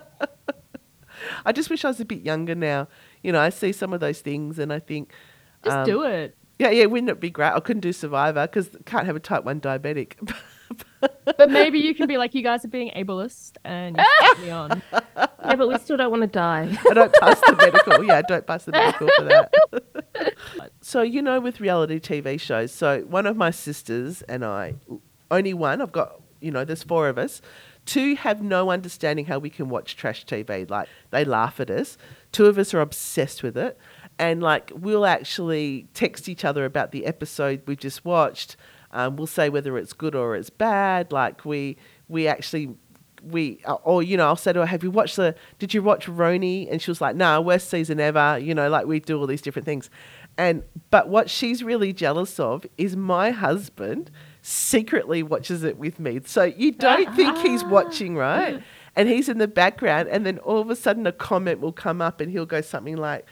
I 1.44 1.52
just 1.52 1.70
wish 1.70 1.84
I 1.84 1.88
was 1.88 2.00
a 2.00 2.04
bit 2.04 2.22
younger 2.22 2.54
now. 2.54 2.88
You 3.22 3.32
know, 3.32 3.40
I 3.40 3.50
see 3.50 3.72
some 3.72 3.92
of 3.92 4.00
those 4.00 4.20
things 4.20 4.58
and 4.58 4.72
I 4.72 4.78
think, 4.78 5.12
Just 5.64 5.76
um, 5.76 5.86
do 5.86 6.02
it. 6.04 6.36
yeah, 6.58 6.70
yeah, 6.70 6.86
wouldn't 6.86 7.10
it 7.10 7.20
be 7.20 7.30
great? 7.30 7.52
I 7.52 7.60
couldn't 7.60 7.80
do 7.80 7.92
Survivor 7.92 8.46
because 8.46 8.70
can't 8.86 9.06
have 9.06 9.16
a 9.16 9.20
type 9.20 9.44
1 9.44 9.60
diabetic. 9.60 10.14
But 11.24 11.50
maybe 11.50 11.78
you 11.78 11.94
can 11.94 12.06
be 12.06 12.16
like, 12.16 12.34
you 12.34 12.42
guys 12.42 12.64
are 12.64 12.68
being 12.68 12.90
ableist 12.94 13.56
and 13.64 13.96
you 13.96 14.04
should 14.04 14.36
put 14.36 14.44
me 14.44 14.50
on. 14.50 14.82
Yeah, 14.92 15.56
but 15.56 15.68
we 15.68 15.78
still 15.78 15.96
don't 15.96 16.10
want 16.10 16.22
to 16.22 16.26
die. 16.28 16.76
I 16.90 16.94
don't 16.94 17.12
pass 17.14 17.40
the 17.40 17.56
medical. 17.56 18.04
Yeah, 18.04 18.16
I 18.18 18.22
don't 18.22 18.46
pass 18.46 18.64
the 18.66 18.72
medical 18.72 19.08
for 19.16 19.24
that. 19.24 20.32
so, 20.80 21.02
you 21.02 21.22
know, 21.22 21.40
with 21.40 21.60
reality 21.60 21.98
TV 21.98 22.38
shows, 22.38 22.72
so 22.72 23.00
one 23.02 23.26
of 23.26 23.36
my 23.36 23.50
sisters 23.50 24.22
and 24.22 24.44
I, 24.44 24.74
only 25.30 25.54
one, 25.54 25.80
I've 25.80 25.92
got, 25.92 26.20
you 26.40 26.50
know, 26.50 26.64
there's 26.64 26.82
four 26.82 27.08
of 27.08 27.18
us. 27.18 27.40
Two 27.90 28.14
have 28.14 28.40
no 28.40 28.70
understanding 28.70 29.24
how 29.24 29.40
we 29.40 29.50
can 29.50 29.68
watch 29.68 29.96
trash 29.96 30.24
TV. 30.24 30.70
Like, 30.70 30.88
they 31.10 31.24
laugh 31.24 31.58
at 31.58 31.70
us. 31.70 31.98
Two 32.30 32.46
of 32.46 32.56
us 32.56 32.72
are 32.72 32.80
obsessed 32.80 33.42
with 33.42 33.56
it. 33.56 33.76
And, 34.16 34.40
like, 34.40 34.70
we'll 34.72 35.04
actually 35.04 35.88
text 35.92 36.28
each 36.28 36.44
other 36.44 36.64
about 36.64 36.92
the 36.92 37.04
episode 37.04 37.62
we 37.66 37.74
just 37.74 38.04
watched. 38.04 38.54
Um, 38.92 39.16
we'll 39.16 39.26
say 39.26 39.48
whether 39.48 39.76
it's 39.76 39.92
good 39.92 40.14
or 40.14 40.36
it's 40.36 40.50
bad. 40.50 41.10
Like, 41.10 41.44
we, 41.44 41.78
we 42.06 42.28
actually 42.28 42.76
we 43.22 43.60
uh, 43.64 43.74
or 43.84 44.02
you 44.02 44.16
know 44.16 44.26
I'll 44.26 44.36
say 44.36 44.52
to 44.52 44.60
her, 44.60 44.66
"Have 44.66 44.82
you 44.82 44.90
watched 44.90 45.16
the? 45.16 45.34
Did 45.58 45.74
you 45.74 45.82
watch 45.82 46.06
RHONY?" 46.06 46.70
And 46.70 46.80
she 46.80 46.90
was 46.90 47.00
like, 47.00 47.16
"Nah, 47.16 47.40
worst 47.40 47.68
season 47.68 48.00
ever." 48.00 48.38
You 48.38 48.54
know, 48.54 48.68
like 48.68 48.86
we 48.86 49.00
do 49.00 49.18
all 49.18 49.26
these 49.26 49.42
different 49.42 49.66
things, 49.66 49.90
and 50.38 50.62
but 50.90 51.08
what 51.08 51.28
she's 51.30 51.62
really 51.62 51.92
jealous 51.92 52.40
of 52.40 52.66
is 52.78 52.96
my 52.96 53.30
husband 53.30 54.10
secretly 54.42 55.22
watches 55.22 55.64
it 55.64 55.76
with 55.76 56.00
me. 56.00 56.20
So 56.24 56.44
you 56.44 56.72
don't 56.72 57.14
think 57.14 57.36
he's 57.38 57.64
watching, 57.64 58.16
right? 58.16 58.62
And 58.96 59.08
he's 59.08 59.28
in 59.28 59.38
the 59.38 59.48
background, 59.48 60.08
and 60.08 60.26
then 60.26 60.38
all 60.38 60.58
of 60.58 60.70
a 60.70 60.76
sudden 60.76 61.06
a 61.06 61.12
comment 61.12 61.60
will 61.60 61.72
come 61.72 62.00
up, 62.00 62.20
and 62.20 62.30
he'll 62.30 62.46
go 62.46 62.60
something 62.60 62.96
like. 62.96 63.26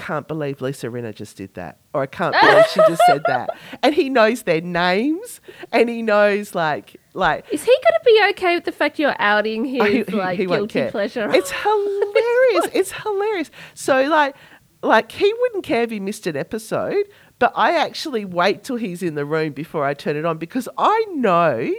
I 0.00 0.02
can't 0.02 0.26
believe 0.28 0.60
Lisa 0.62 0.86
Rinna 0.88 1.14
just 1.14 1.36
did 1.36 1.54
that. 1.54 1.78
Or 1.92 2.02
I 2.02 2.06
can't 2.06 2.34
believe 2.40 2.66
she 2.68 2.80
just 2.88 3.02
said 3.06 3.22
that. 3.26 3.50
And 3.82 3.94
he 3.94 4.08
knows 4.08 4.42
their 4.42 4.60
names 4.60 5.40
and 5.72 5.88
he 5.88 6.02
knows 6.02 6.54
like 6.54 6.96
like 7.12 7.44
Is 7.52 7.62
he 7.62 7.70
going 7.72 7.98
to 7.98 8.04
be 8.04 8.30
okay 8.30 8.54
with 8.54 8.64
the 8.64 8.72
fact 8.72 8.98
you're 8.98 9.16
outing 9.18 9.64
his 9.64 9.82
he- 9.82 10.04
he- 10.04 10.04
like 10.04 10.38
he 10.38 10.46
guilty 10.46 10.88
pleasure? 10.90 11.28
It's 11.32 11.50
hilarious. 11.50 12.66
it's 12.72 12.92
hilarious. 12.92 13.50
So 13.74 14.02
like 14.04 14.34
like 14.82 15.12
he 15.12 15.32
wouldn't 15.40 15.64
care 15.64 15.82
if 15.82 15.90
he 15.90 16.00
missed 16.00 16.26
an 16.26 16.36
episode, 16.36 17.04
but 17.38 17.52
I 17.54 17.76
actually 17.76 18.24
wait 18.24 18.64
till 18.64 18.76
he's 18.76 19.02
in 19.02 19.14
the 19.14 19.26
room 19.26 19.52
before 19.52 19.84
I 19.84 19.92
turn 19.94 20.16
it 20.16 20.24
on 20.24 20.38
because 20.38 20.68
I 20.78 21.04
know 21.10 21.70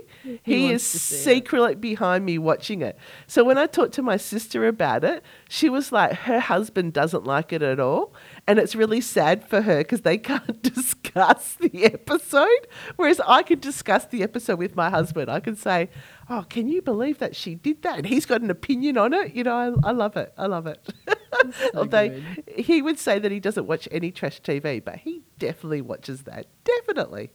he, 0.44 0.66
is 0.66 0.70
wants 0.70 0.92
to 0.92 1.00
see 1.00 1.16
it. 1.16 1.20
secretly 1.20 1.76
behind 1.76 2.26
me 2.26 2.38
watching 2.38 2.82
it. 2.82 2.98
So 3.28 3.44
when 3.44 3.58
I 3.58 3.66
talked 3.66 3.94
to 3.94 4.02
my 4.02 4.18
sister 4.18 4.68
about 4.68 5.04
it, 5.04 5.24
she 5.50 5.70
was 5.70 5.92
like, 5.92 6.14
her 6.14 6.40
husband 6.40 6.94
doesn't 6.94 7.26
like 7.26 7.52
it 7.54 7.62
at 7.62 7.80
all. 7.80 8.14
And 8.48 8.60
it's 8.60 8.76
really 8.76 9.02
sad 9.02 9.48
for 9.48 9.62
her 9.62 9.80
because 9.80 10.02
they 10.02 10.18
can't 10.20 10.62
discuss 10.62 11.54
the 11.56 11.86
episode. 11.86 12.68
Whereas 12.96 13.20
I 13.28 13.44
can 13.44 13.60
discuss 13.60 14.06
the 14.06 14.24
episode 14.24 14.60
with 14.60 14.76
my 14.76 14.90
husband. 14.90 15.30
I 15.30 15.40
can 15.40 15.56
say, 15.56 15.90
Oh, 16.30 16.46
can 16.48 16.70
you 16.70 16.82
believe 16.82 17.18
that 17.20 17.36
she 17.36 17.56
did 17.56 17.82
that? 17.82 17.98
And 17.98 18.06
he's 18.08 18.26
got 18.26 18.42
an 18.42 18.50
opinion 18.50 18.98
on 18.98 19.14
it. 19.14 19.36
You 19.36 19.44
know, 19.44 19.76
I, 19.84 19.90
I 19.90 19.92
love 19.92 20.16
it. 20.16 20.34
I 20.38 20.46
love 20.46 20.66
it. 20.66 20.88
Although 21.76 22.10
good. 22.10 22.44
he 22.56 22.82
would 22.82 23.00
say 23.00 23.20
that 23.20 23.32
he 23.32 23.40
doesn't 23.40 23.68
watch 23.68 23.88
any 23.92 24.12
trash 24.12 24.42
TV, 24.42 24.84
but 24.84 24.98
he 24.98 25.24
definitely 25.40 25.82
watches 25.82 26.24
that. 26.24 26.48
Definitely. 26.64 27.32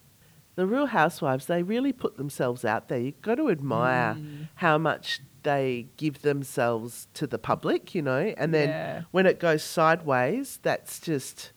The 0.57 0.67
Real 0.67 0.87
Housewives, 0.87 1.47
they 1.47 1.63
really 1.63 1.93
put 1.93 2.17
themselves 2.17 2.65
out 2.65 2.89
there. 2.89 2.99
You've 2.99 3.23
got 3.23 3.37
to 3.37 3.51
admire 3.51 4.15
Mm. 4.15 4.49
how 4.57 4.79
much 4.79 5.21
they 5.43 5.87
give 5.97 6.23
themselves 6.23 7.07
to 7.15 7.27
the 7.27 7.39
public, 7.39 7.95
you 7.95 8.03
know, 8.03 8.35
and 8.37 8.53
then 8.53 8.71
Yeah. 8.71 9.03
when 9.13 9.27
it 9.27 9.39
goes 9.39 9.63
sideways, 9.63 10.59
that's 10.63 10.99
just 11.01 11.53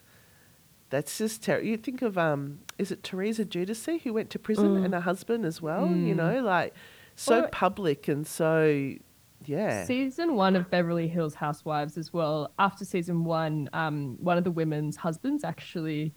that's 0.91 1.19
just 1.19 1.43
terrible. 1.43 1.67
You 1.67 1.77
think 1.77 2.01
of 2.01 2.17
um, 2.17 2.59
is 2.79 2.91
it 2.91 3.03
Teresa 3.03 3.45
Giudice 3.45 4.01
who 4.01 4.11
went 4.11 4.31
to 4.31 4.39
prison 4.39 4.83
and 4.83 4.91
her 4.93 5.01
husband 5.01 5.45
as 5.45 5.61
well? 5.61 5.85
You 5.85 6.13
Mm. 6.13 6.17
know, 6.17 6.41
like 6.41 6.73
so 7.15 7.41
Well, 7.41 7.49
public 7.51 8.07
and 8.07 8.25
so 8.25 8.93
yeah. 9.45 9.83
Season 9.85 10.33
one 10.35 10.55
of 10.55 10.69
Beverly 10.71 11.07
Hills 11.07 11.35
Housewives 11.35 11.95
as 11.97 12.11
well. 12.11 12.51
After 12.57 12.85
season 12.85 13.23
one, 13.23 13.69
um, 13.71 14.17
one 14.19 14.37
of 14.39 14.43
the 14.43 14.51
women's 14.51 14.97
husbands 14.97 15.43
actually, 15.43 16.13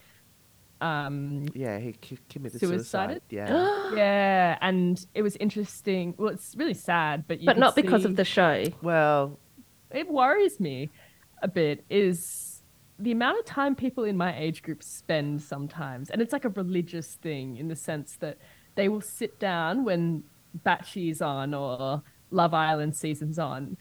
um, 0.82 1.46
yeah, 1.54 1.78
he 1.78 1.94
c- 2.02 2.18
committed 2.28 2.60
Suicided? 2.60 3.22
suicide. 3.22 3.22
Yeah. 3.30 3.90
yeah, 3.94 4.58
and 4.60 5.04
it 5.14 5.22
was 5.22 5.36
interesting. 5.36 6.14
Well, 6.18 6.30
it's 6.30 6.54
really 6.56 6.74
sad, 6.74 7.24
but 7.28 7.40
you 7.40 7.46
but 7.46 7.54
could 7.54 7.60
not 7.60 7.76
because 7.76 8.04
of 8.04 8.16
the 8.16 8.24
show. 8.24 8.64
well, 8.82 9.38
it 9.90 10.10
worries 10.10 10.58
me 10.58 10.90
a 11.42 11.48
bit 11.48 11.84
is 11.90 12.62
the 12.98 13.12
amount 13.12 13.38
of 13.38 13.44
time 13.44 13.74
people 13.74 14.04
in 14.04 14.16
my 14.16 14.36
age 14.38 14.62
group 14.62 14.82
spend 14.82 15.42
sometimes 15.42 16.08
and 16.08 16.22
it's 16.22 16.32
like 16.32 16.44
a 16.44 16.48
religious 16.50 17.14
thing 17.16 17.56
in 17.56 17.68
the 17.68 17.74
sense 17.76 18.16
that 18.20 18.38
they 18.76 18.88
will 18.88 19.00
sit 19.00 19.38
down 19.40 19.84
when 19.84 20.22
Batchy's 20.64 21.20
on 21.20 21.52
or 21.52 22.02
Love 22.30 22.54
Island 22.54 22.94
season's 22.96 23.38
on 23.38 23.76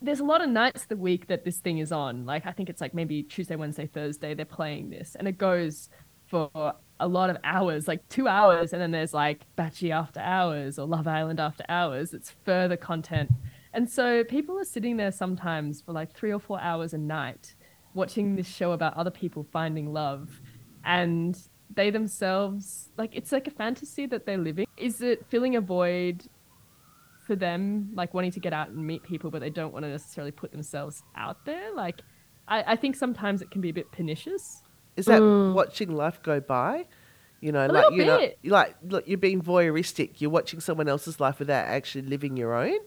there's 0.00 0.20
a 0.20 0.24
lot 0.24 0.40
of 0.40 0.48
nights 0.48 0.82
of 0.82 0.88
the 0.88 0.96
week 0.96 1.26
that 1.26 1.44
this 1.44 1.58
thing 1.58 1.78
is 1.78 1.92
on 1.92 2.24
like 2.24 2.46
I 2.46 2.52
think 2.52 2.70
it's 2.70 2.80
like 2.80 2.94
maybe 2.94 3.22
Tuesday 3.22 3.56
Wednesday 3.56 3.86
Thursday 3.86 4.32
they're 4.32 4.46
playing 4.46 4.90
this 4.90 5.14
and 5.18 5.28
it 5.28 5.36
goes 5.36 5.90
for 6.28 6.74
a 7.00 7.08
lot 7.08 7.30
of 7.30 7.36
hours 7.44 7.88
like 7.88 8.06
two 8.08 8.28
hours 8.28 8.72
and 8.72 8.82
then 8.82 8.90
there's 8.90 9.14
like 9.14 9.46
Batchy 9.56 9.90
after 9.90 10.20
hours 10.20 10.78
or 10.78 10.86
Love 10.86 11.06
Island 11.06 11.40
after 11.40 11.64
hours 11.68 12.12
it's 12.12 12.34
further 12.44 12.76
content 12.76 13.30
and 13.72 13.88
so 13.88 14.24
people 14.24 14.58
are 14.58 14.64
sitting 14.64 14.96
there 14.96 15.12
sometimes 15.12 15.80
for 15.82 15.92
like 15.92 16.12
three 16.14 16.32
or 16.32 16.40
four 16.40 16.60
hours 16.60 16.94
a 16.94 16.98
night 16.98 17.54
watching 17.94 18.36
this 18.36 18.46
show 18.46 18.72
about 18.72 18.96
other 18.96 19.10
people 19.10 19.46
finding 19.52 19.92
love. 19.92 20.40
And 20.84 21.38
they 21.74 21.90
themselves, 21.90 22.90
like, 22.96 23.14
it's 23.14 23.32
like 23.32 23.46
a 23.46 23.50
fantasy 23.50 24.06
that 24.06 24.24
they're 24.24 24.38
living. 24.38 24.66
Is 24.76 25.02
it 25.02 25.26
filling 25.28 25.56
a 25.56 25.60
void 25.60 26.22
for 27.26 27.36
them, 27.36 27.90
like 27.94 28.14
wanting 28.14 28.32
to 28.32 28.40
get 28.40 28.52
out 28.52 28.70
and 28.70 28.86
meet 28.86 29.02
people, 29.02 29.30
but 29.30 29.40
they 29.40 29.50
don't 29.50 29.72
want 29.72 29.84
to 29.84 29.90
necessarily 29.90 30.30
put 30.30 30.50
themselves 30.50 31.02
out 31.14 31.44
there? 31.44 31.74
Like, 31.74 32.00
I, 32.46 32.72
I 32.72 32.76
think 32.76 32.96
sometimes 32.96 33.42
it 33.42 33.50
can 33.50 33.60
be 33.60 33.68
a 33.68 33.74
bit 33.74 33.90
pernicious. 33.92 34.62
Is 34.98 35.06
that 35.06 35.22
Mm. 35.22 35.54
watching 35.54 35.90
life 35.94 36.22
go 36.22 36.40
by? 36.40 36.86
You 37.40 37.52
know, 37.52 37.66
A 37.66 37.68
like 37.68 37.92
you 37.92 38.04
know, 38.04 38.28
like 38.44 38.74
look, 38.82 39.06
you're 39.06 39.16
being 39.16 39.40
voyeuristic. 39.40 40.20
You're 40.20 40.30
watching 40.38 40.60
someone 40.60 40.88
else's 40.88 41.20
life 41.20 41.38
without 41.38 41.66
actually 41.66 42.02
living 42.02 42.36
your 42.36 42.52
own. 42.54 42.78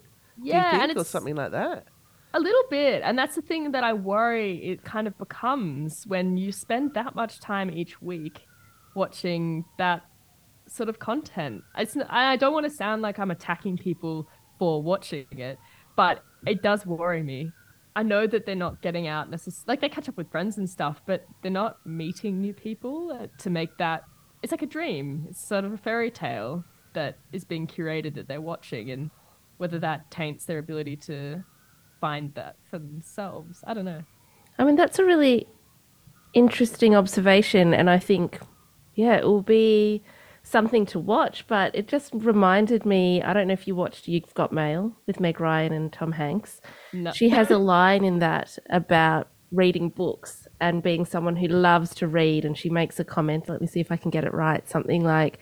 Yeah, 0.42 0.84
and 0.84 0.98
or 0.98 1.06
something 1.06 1.36
like 1.36 1.52
that? 1.52 1.86
A 2.34 2.40
little 2.40 2.64
bit. 2.70 3.02
And 3.04 3.18
that's 3.18 3.36
the 3.36 3.42
thing 3.42 3.72
that 3.72 3.84
I 3.84 3.94
worry 3.94 4.56
it 4.72 4.84
kind 4.84 5.08
of 5.08 5.18
becomes 5.18 6.06
when 6.08 6.38
you 6.38 6.52
spend 6.52 6.94
that 6.96 7.16
much 7.16 7.40
time 7.40 7.70
each 7.70 8.02
week 8.02 8.48
watching 8.96 9.66
that 9.78 10.04
sort 10.68 10.90
of 10.90 11.00
content. 11.00 11.64
It's, 11.78 11.98
I 12.10 12.36
don't 12.38 12.54
want 12.54 12.66
to 12.66 12.70
sound 12.70 13.02
like 13.02 13.20
I'm 13.20 13.32
attacking 13.32 13.78
people 13.78 14.28
for 14.60 14.82
watching 14.82 15.28
it, 15.32 15.60
but 15.96 16.24
it 16.46 16.62
does 16.62 16.86
worry 16.86 17.24
me. 17.24 17.52
I 17.96 18.04
know 18.04 18.26
that 18.28 18.46
they're 18.46 18.56
not 18.56 18.82
getting 18.82 19.08
out 19.08 19.30
necessarily, 19.30 19.66
like 19.68 19.82
they 19.82 19.90
catch 19.90 20.08
up 20.08 20.18
with 20.18 20.32
friends 20.32 20.58
and 20.58 20.70
stuff, 20.70 21.02
but 21.06 21.26
they're 21.42 21.52
not 21.52 21.86
meeting 21.86 22.40
new 22.40 22.54
people 22.54 23.12
uh, 23.12 23.28
to 23.40 23.50
make 23.50 23.78
that. 23.78 24.04
It's 24.42 24.52
like 24.52 24.62
a 24.62 24.68
dream. 24.68 25.28
It's 25.30 25.46
sort 25.46 25.66
of 25.66 25.74
a 25.74 25.78
fairy 25.78 26.10
tale 26.10 26.64
that 26.94 27.18
is 27.32 27.44
being 27.44 27.68
curated 27.68 28.16
that 28.16 28.28
they're 28.28 28.42
watching, 28.42 28.92
and 28.92 29.12
whether 29.58 29.80
that 29.80 30.10
taints 30.10 30.46
their 30.46 30.58
ability 30.58 30.96
to 30.98 31.44
find 32.00 32.34
that 32.34 32.56
for 32.70 32.80
themselves. 32.80 33.64
I 33.66 33.74
don't 33.74 33.86
know. 33.86 34.04
I 34.58 34.64
mean, 34.64 34.76
that's 34.76 35.00
a 35.00 35.06
really 35.06 35.48
interesting 36.34 36.96
observation. 36.96 37.74
And 37.74 37.90
I 37.90 38.00
think, 38.00 38.40
yeah, 38.96 39.18
it 39.18 39.26
will 39.26 39.44
be 39.44 40.04
something 40.44 40.86
to 40.88 41.00
watch. 41.00 41.46
But 41.48 41.76
it 41.76 41.88
just 41.88 42.12
reminded 42.14 42.86
me 42.86 43.22
I 43.22 43.34
don't 43.34 43.48
know 43.48 43.54
if 43.54 43.68
you 43.68 43.76
watched 43.76 44.08
You've 44.08 44.34
Got 44.34 44.52
Mail 44.52 44.96
with 45.08 45.20
Meg 45.20 45.40
Ryan 45.40 45.74
and 45.74 45.92
Tom 45.92 46.12
Hanks. 46.12 46.62
No. 46.94 47.12
She 47.12 47.30
has 47.30 47.52
a 47.52 47.58
line 47.58 48.04
in 48.04 48.20
that 48.20 48.58
about 48.70 49.28
reading 49.52 49.90
books 49.90 50.48
and 50.60 50.82
being 50.82 51.06
someone 51.06 51.36
who 51.36 51.48
loves 51.48 51.94
to 51.96 52.08
read. 52.08 52.46
And 52.46 52.58
she 52.58 52.70
makes 52.70 53.00
a 53.00 53.04
comment, 53.04 53.50
let 53.50 53.62
me 53.62 53.68
see 53.68 53.80
if 53.80 53.92
I 53.92 53.98
can 53.98 54.12
get 54.12 54.24
it 54.24 54.34
right, 54.34 54.68
something 54.68 55.04
like, 55.04 55.40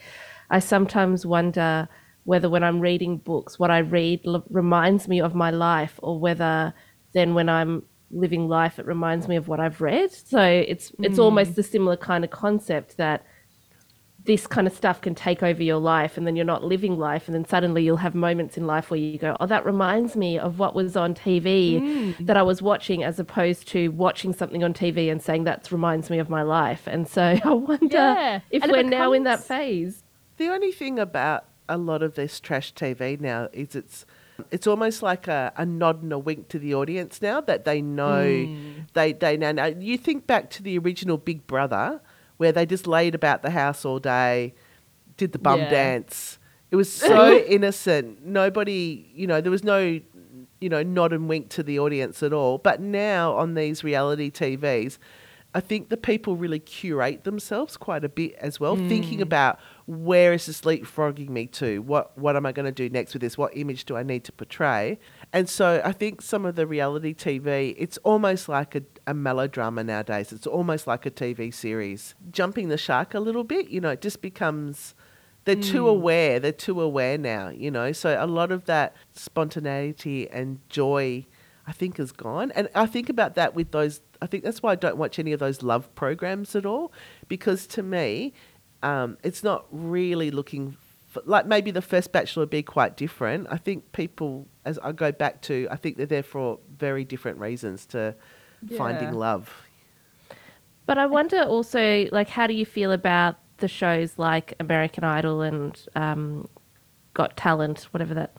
I 0.50 0.60
sometimes 0.60 1.26
wonder 1.26 1.88
whether 2.24 2.50
when 2.50 2.64
I'm 2.64 2.80
reading 2.80 3.18
books, 3.18 3.60
what 3.60 3.72
I 3.72 3.80
read 3.80 4.22
l- 4.26 4.44
reminds 4.50 5.08
me 5.08 5.22
of 5.22 5.36
my 5.36 5.52
life, 5.52 6.00
or 6.04 6.20
whether 6.20 6.74
then 7.14 7.34
when 7.34 7.50
I'm 7.50 7.84
living 8.12 8.48
life, 8.48 8.80
it 8.80 8.86
reminds 8.86 9.28
me 9.28 9.36
of 9.36 9.48
what 9.48 9.60
I've 9.60 9.82
read. 9.82 10.12
So 10.12 10.42
it's 10.42 10.92
it's 11.00 11.16
hmm. 11.16 11.22
almost 11.22 11.58
a 11.58 11.64
similar 11.64 11.98
kind 11.98 12.24
of 12.24 12.32
concept 12.32 12.98
that 12.98 13.24
this 14.26 14.46
kind 14.48 14.68
of 14.68 14.74
stuff 14.74 15.02
can 15.02 15.16
take 15.16 15.42
over 15.42 15.64
your 15.64 15.78
life 15.78 16.18
and 16.18 16.28
then 16.28 16.36
you're 16.36 16.46
not 16.46 16.64
living 16.64 16.98
life 17.00 17.28
and 17.28 17.34
then 17.36 17.46
suddenly 17.46 17.84
you'll 17.84 17.98
have 17.98 18.14
moments 18.14 18.58
in 18.58 18.68
life 18.68 18.92
where 18.92 19.00
you 19.00 19.18
go 19.18 19.36
oh 19.40 19.46
that 19.46 19.66
reminds 19.66 20.16
me 20.16 20.38
of 20.38 20.60
what 20.60 20.76
was 20.76 20.96
on 20.98 21.16
TV 21.16 22.16
that 22.26 22.36
I 22.38 22.44
was 22.44 22.62
watching 22.62 23.04
as 23.04 23.20
opposed 23.20 23.68
to 23.70 23.90
watching 23.90 24.34
something 24.34 24.64
on 24.64 24.74
TV 24.74 25.12
and 25.12 25.22
saying 25.22 25.46
that 25.46 25.72
reminds 25.72 26.10
me 26.10 26.20
of 26.20 26.30
my 26.30 26.42
life 26.42 26.84
and 26.86 27.08
so 27.08 27.22
I 27.44 27.54
wonder 27.54 27.88
Yeah, 27.92 28.40
if 28.52 28.64
and 28.64 28.72
we're 28.72 28.84
now 28.84 29.14
in 29.14 29.24
that 29.24 29.44
phase 29.44 30.04
The 30.38 30.48
only 30.50 30.72
thing 30.72 31.00
about 31.00 31.46
a 31.68 31.78
lot 31.78 32.02
of 32.04 32.16
this 32.16 32.40
trash 32.40 32.74
TV 32.74 33.20
now 33.20 33.48
is 33.54 33.76
it's 33.76 34.06
it's 34.52 34.68
almost 34.68 35.02
like 35.04 35.28
a, 35.28 35.52
a 35.58 35.66
nod 35.66 36.02
and 36.02 36.14
a 36.14 36.18
wink 36.20 36.48
to 36.48 36.60
the 36.60 36.74
audience 36.74 37.22
now 37.22 37.42
that 37.42 37.66
they 37.66 37.82
know 37.82 38.46
Hmm. 38.46 38.80
they 38.94 39.14
they 39.14 39.38
now 39.38 39.52
know. 39.52 39.66
You 39.66 39.98
think 39.98 40.28
back 40.28 40.50
to 40.52 40.64
the 40.64 40.78
original 40.78 41.18
Big 41.18 41.46
Brother 41.46 42.02
where 42.40 42.54
they 42.54 42.66
just 42.66 42.88
laid 42.88 43.14
about 43.14 43.42
the 43.42 43.50
house 43.50 43.84
all 43.84 44.00
day, 44.00 44.54
did 45.18 45.34
the 45.34 45.40
bum 45.40 45.60
Yeah. 45.60 45.70
dance. 45.70 46.40
It 46.72 46.78
was 46.78 46.90
so 47.12 47.38
innocent. 47.38 48.26
Nobody, 48.26 49.12
you 49.14 49.28
know, 49.28 49.42
there 49.42 49.52
was 49.52 49.64
no, 49.64 50.00
you 50.62 50.70
know, 50.70 50.82
nod 50.82 51.12
and 51.12 51.28
wink 51.28 51.50
to 51.50 51.64
the 51.64 51.80
audience 51.80 52.24
at 52.24 52.32
all. 52.32 52.58
But 52.58 52.80
now 52.80 53.34
on 53.36 53.56
these 53.56 53.84
reality 53.84 54.32
TVs, 54.32 54.98
I 55.54 55.60
think 55.60 55.90
the 55.90 55.98
people 55.98 56.38
really 56.38 56.60
curate 56.60 57.26
themselves 57.26 57.76
quite 57.76 58.06
a 58.06 58.10
bit 58.10 58.36
as 58.36 58.58
well, 58.58 58.78
thinking 58.78 59.18
mm. 59.18 59.24
about 59.24 59.60
where 59.86 60.32
is 60.32 60.46
this 60.46 60.62
leapfrogging 60.62 61.28
me 61.28 61.48
to? 61.48 61.80
What 61.80 62.18
what 62.18 62.38
am 62.38 62.46
I 62.46 62.54
going 62.54 62.68
to 62.68 62.72
do 62.72 62.88
next 62.88 63.14
with 63.14 63.22
this? 63.22 63.38
What 63.38 63.58
image 63.58 63.84
do 63.84 63.98
I 63.98 64.04
need 64.04 64.24
to 64.26 64.32
portray? 64.32 64.98
And 65.32 65.48
so 65.48 65.82
I 65.86 65.92
think 65.92 66.22
some 66.22 66.44
of 66.46 66.56
the 66.56 66.66
reality 66.66 67.14
TV, 67.14 67.76
it's 67.78 67.98
almost 68.00 68.50
like 68.50 68.74
a, 68.74 68.82
a 69.06 69.14
melodrama 69.14 69.84
nowadays. 69.84 70.32
It's 70.32 70.48
almost 70.48 70.88
like 70.88 71.06
a 71.06 71.12
TV 71.12 71.54
series. 71.54 72.16
Jumping 72.32 72.70
the 72.70 72.78
shark 72.78 73.14
a 73.14 73.20
little 73.20 73.44
bit, 73.44 73.70
you 73.70 73.80
know, 73.80 73.90
it 73.90 74.02
just 74.02 74.22
becomes 74.22 74.96
they're 75.46 75.56
too 75.56 75.88
aware. 75.88 76.40
They're 76.40 76.52
too 76.52 76.82
aware 76.82 77.18
now, 77.18 77.50
you 77.50 77.72
know. 77.72 77.92
So 77.92 78.16
a 78.20 78.28
lot 78.28 78.52
of 78.52 78.66
that 78.66 78.96
spontaneity 79.14 80.30
and 80.30 80.60
joy, 80.70 81.26
I 81.66 81.72
think, 81.72 82.00
is 82.00 82.12
gone. 82.12 82.52
And 82.52 82.70
I 82.76 82.86
think 82.86 83.10
about 83.10 83.36
that 83.36 83.56
with 83.56 83.72
those. 83.72 84.02
I 84.22 84.28
think 84.28 84.44
that's 84.44 84.62
why 84.62 84.74
I 84.74 84.76
don't 84.76 84.98
watch 84.98 85.18
any 85.18 85.32
of 85.32 85.40
those 85.40 85.64
love 85.64 85.94
programs 85.96 86.56
at 86.56 86.66
all, 86.66 86.92
because 87.28 87.66
to 87.68 87.84
me, 87.84 88.34
um, 88.84 89.18
it's 89.24 89.44
not 89.44 89.66
really 89.72 90.32
looking. 90.32 90.78
For, 91.10 91.22
like 91.26 91.48
maybe 91.48 91.72
the 91.72 91.82
first 91.82 92.12
Bachelor 92.12 92.44
would 92.44 92.50
be 92.50 92.64
quite 92.64 92.96
different. 92.96 93.48
I 93.50 93.58
think 93.58 93.92
people, 93.92 94.48
as 94.64 94.78
I 94.80 94.92
go 94.92 95.12
back 95.12 95.42
to, 95.44 95.68
I 95.72 95.76
think 95.76 95.98
they're 95.98 96.06
there 96.06 96.24
for 96.24 96.60
very 96.78 97.04
different 97.04 97.40
reasons 97.40 97.86
to 97.88 98.16
finding 98.78 99.14
love. 99.14 99.52
But 100.86 100.98
I 100.98 101.06
wonder 101.06 101.42
also, 101.44 102.08
like, 102.12 102.30
how 102.30 102.48
do 102.48 102.54
you 102.54 102.66
feel 102.66 102.92
about 102.92 103.38
the 103.58 103.68
shows 103.68 104.18
like 104.18 104.54
American 104.60 105.04
Idol 105.04 105.42
and 105.42 105.80
um, 105.96 106.48
Got 107.14 107.38
Talent, 107.38 107.88
whatever 107.92 108.14
that 108.16 108.34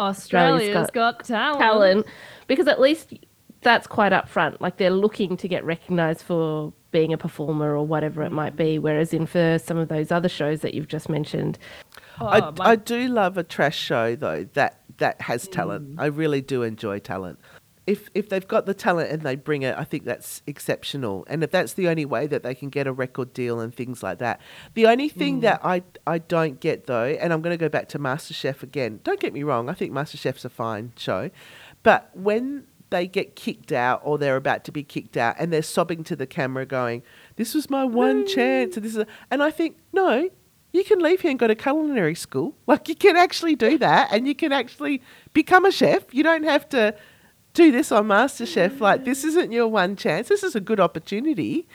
Australia's 0.00 0.90
got 0.90 0.92
got, 0.92 1.24
talent. 1.24 1.60
talent? 1.60 2.06
Because 2.46 2.66
at 2.66 2.80
least 2.80 3.14
that's 3.60 3.86
quite 3.86 4.12
upfront. 4.12 4.60
Like, 4.60 4.76
they're 4.76 4.90
looking 4.90 5.36
to 5.36 5.48
get 5.48 5.64
recognized 5.64 6.22
for 6.22 6.72
being 6.90 7.12
a 7.12 7.18
performer 7.18 7.76
or 7.76 7.84
whatever 7.84 8.22
it 8.22 8.32
might 8.32 8.56
be. 8.56 8.78
Whereas 8.78 9.12
in 9.12 9.26
for 9.26 9.58
some 9.58 9.76
of 9.76 9.88
those 9.88 10.12
other 10.12 10.28
shows 10.28 10.60
that 10.60 10.74
you've 10.74 10.88
just 10.88 11.08
mentioned, 11.08 11.58
Oh, 12.20 12.26
I, 12.26 12.40
my- 12.40 12.64
I 12.64 12.76
do 12.76 13.08
love 13.08 13.38
a 13.38 13.42
trash 13.42 13.78
show 13.78 14.16
though 14.16 14.44
that 14.54 14.80
that 14.98 15.20
has 15.22 15.48
talent. 15.48 15.96
Mm. 15.96 16.00
I 16.00 16.06
really 16.06 16.40
do 16.40 16.62
enjoy 16.62 16.98
talent. 16.98 17.38
If 17.86 18.08
if 18.14 18.28
they've 18.30 18.46
got 18.46 18.64
the 18.64 18.72
talent 18.72 19.10
and 19.10 19.22
they 19.22 19.36
bring 19.36 19.62
it, 19.62 19.76
I 19.76 19.84
think 19.84 20.04
that's 20.04 20.42
exceptional. 20.46 21.26
And 21.28 21.44
if 21.44 21.50
that's 21.50 21.74
the 21.74 21.88
only 21.88 22.06
way 22.06 22.26
that 22.26 22.42
they 22.42 22.54
can 22.54 22.70
get 22.70 22.86
a 22.86 22.92
record 22.92 23.34
deal 23.34 23.60
and 23.60 23.74
things 23.74 24.02
like 24.02 24.18
that, 24.18 24.40
the 24.72 24.86
only 24.86 25.08
thing 25.08 25.38
mm. 25.38 25.42
that 25.42 25.60
I 25.64 25.82
I 26.06 26.18
don't 26.18 26.60
get 26.60 26.86
though, 26.86 27.04
and 27.04 27.32
I'm 27.32 27.42
going 27.42 27.52
to 27.52 27.62
go 27.62 27.68
back 27.68 27.88
to 27.90 27.98
MasterChef 27.98 28.62
again. 28.62 29.00
Don't 29.04 29.20
get 29.20 29.32
me 29.32 29.42
wrong, 29.42 29.68
I 29.68 29.74
think 29.74 29.92
MasterChef's 29.92 30.44
a 30.44 30.50
fine 30.50 30.92
show, 30.96 31.30
but 31.82 32.10
when 32.14 32.66
they 32.90 33.06
get 33.08 33.34
kicked 33.34 33.72
out 33.72 34.00
or 34.04 34.18
they're 34.18 34.36
about 34.36 34.62
to 34.64 34.70
be 34.70 34.84
kicked 34.84 35.16
out 35.16 35.34
and 35.38 35.52
they're 35.52 35.62
sobbing 35.62 36.04
to 36.04 36.14
the 36.14 36.28
camera 36.28 36.64
going 36.64 37.02
this 37.34 37.52
was 37.52 37.68
my 37.68 37.84
one 37.84 38.24
chance 38.24 38.76
and 38.76 38.84
this 38.84 38.94
is 38.94 39.04
and 39.32 39.42
i 39.42 39.50
think 39.50 39.76
no 39.92 40.28
you 40.74 40.82
can 40.82 40.98
leave 40.98 41.20
here 41.20 41.30
and 41.30 41.38
go 41.38 41.46
to 41.46 41.54
culinary 41.54 42.16
school. 42.16 42.54
Like 42.66 42.88
you 42.88 42.96
can 42.96 43.16
actually 43.16 43.54
do 43.54 43.78
that 43.78 44.12
and 44.12 44.26
you 44.26 44.34
can 44.34 44.52
actually 44.52 45.00
become 45.32 45.64
a 45.64 45.70
chef. 45.70 46.12
You 46.12 46.24
don't 46.24 46.44
have 46.44 46.68
to 46.70 46.94
do 47.52 47.70
this 47.70 47.92
on 47.92 48.08
masterchef. 48.08 48.80
Like 48.80 49.04
this 49.04 49.22
isn't 49.22 49.52
your 49.52 49.68
one 49.68 49.94
chance. 49.94 50.28
This 50.28 50.42
is 50.42 50.56
a 50.56 50.60
good 50.60 50.80
opportunity. 50.80 51.68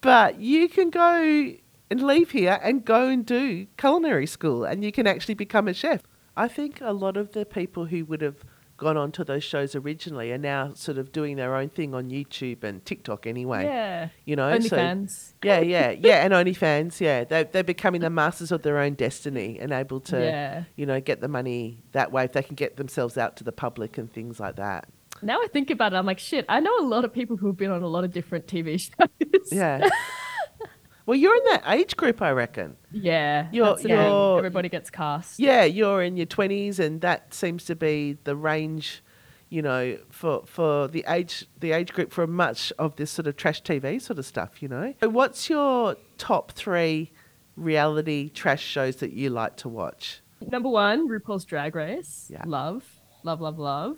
But 0.00 0.40
you 0.40 0.68
can 0.68 0.88
go 0.88 1.52
and 1.90 2.02
leave 2.02 2.30
here 2.30 2.58
and 2.62 2.84
go 2.84 3.08
and 3.08 3.26
do 3.26 3.66
culinary 3.76 4.26
school 4.26 4.64
and 4.64 4.82
you 4.82 4.92
can 4.92 5.06
actually 5.06 5.34
become 5.34 5.68
a 5.68 5.74
chef. 5.74 6.02
I 6.36 6.48
think 6.48 6.80
a 6.80 6.92
lot 6.92 7.16
of 7.16 7.32
the 7.32 7.44
people 7.44 7.86
who 7.86 8.04
would 8.06 8.22
have 8.22 8.44
gone 8.78 8.96
on 8.96 9.12
to 9.12 9.24
those 9.24 9.44
shows 9.44 9.74
originally 9.74 10.32
are 10.32 10.38
now 10.38 10.72
sort 10.72 10.96
of 10.96 11.12
doing 11.12 11.36
their 11.36 11.54
own 11.54 11.68
thing 11.68 11.94
on 11.94 12.08
youtube 12.10 12.64
and 12.64 12.84
tiktok 12.86 13.26
anyway 13.26 13.64
yeah. 13.64 14.08
you 14.24 14.34
know 14.36 14.58
so 14.60 14.76
OnlyFans. 14.76 15.34
yeah, 15.44 15.60
yeah, 15.60 15.90
yeah, 15.90 16.24
and 16.24 16.32
OnlyFans, 16.32 17.00
yeah, 17.00 17.24
they're 17.24 17.44
they're 17.44 17.62
becoming 17.64 18.00
the 18.00 18.08
masters 18.10 18.50
of 18.52 18.62
their 18.62 18.78
own 18.78 18.94
destiny 18.94 19.58
and 19.60 19.72
able 19.72 20.00
to, 20.00 20.18
Yeah. 20.18 20.64
you 20.76 20.86
know, 20.86 21.00
get 21.00 21.20
the 21.20 21.28
money 21.28 21.82
that 21.92 22.10
way 22.12 22.24
if 22.24 22.32
they 22.32 22.42
can 22.42 22.54
get 22.54 22.76
themselves 22.76 23.18
out 23.18 23.36
to 23.36 23.44
the 23.44 23.52
public 23.52 23.98
and 23.98 24.10
things 24.12 24.40
like 24.40 24.56
that. 24.56 24.88
Now 25.22 25.38
I 25.42 25.48
think 25.52 25.70
about 25.70 25.92
it, 25.92 25.96
I'm 25.96 26.06
like, 26.06 26.18
shit. 26.20 26.44
I 26.48 26.60
know 26.60 26.78
a 26.78 26.86
lot 26.86 27.04
of 27.04 27.12
people 27.12 27.36
who've 27.36 27.56
been 27.56 27.70
on 27.72 27.82
a 27.82 27.88
lot 27.88 28.04
of 28.04 28.12
different 28.12 28.46
TV 28.46 28.78
shows. 28.80 29.52
Yeah. 29.52 29.88
Well, 31.08 31.16
you're 31.16 31.34
in 31.34 31.44
that 31.52 31.62
age 31.66 31.96
group, 31.96 32.20
I 32.20 32.30
reckon. 32.32 32.76
yeah. 32.92 33.48
You're- 33.50 33.70
that's 33.70 33.82
the 33.82 33.88
thing. 33.88 33.98
you're- 33.98 34.38
Everybody 34.38 34.68
gets 34.68 34.90
cast. 34.90 35.40
Yeah, 35.40 35.64
you're 35.64 36.02
in 36.02 36.16
your 36.16 36.26
twenties, 36.26 36.78
and 36.78 37.00
that 37.00 37.32
seems 37.32 37.64
to 37.64 37.74
be 37.74 38.18
the 38.24 38.36
range, 38.36 39.02
you 39.48 39.62
know, 39.62 39.96
for 40.10 40.42
for 40.46 40.86
the 40.86 41.04
age 41.08 41.46
the 41.58 41.72
age 41.72 41.92
group 41.94 42.12
for 42.12 42.26
much 42.26 42.72
of 42.78 42.94
this 42.96 43.10
sort 43.10 43.26
of 43.26 43.36
trash 43.36 43.62
TV 43.62 43.98
sort 44.00 44.18
of 44.18 44.26
stuff. 44.26 44.62
You 44.62 44.68
know, 44.68 44.94
so 45.00 45.08
what's 45.08 45.48
your 45.48 45.96
top 46.18 46.52
three 46.52 47.10
reality 47.56 48.28
trash 48.28 48.62
shows 48.62 48.96
that 48.96 49.12
you 49.14 49.30
like 49.30 49.56
to 49.56 49.68
watch? 49.68 50.20
Number 50.52 50.68
one, 50.68 51.08
RuPaul's 51.08 51.44
Drag 51.44 51.74
Race. 51.74 52.28
Yeah. 52.30 52.44
Love, 52.46 52.84
love, 53.24 53.40
love, 53.40 53.58
love. 53.58 53.96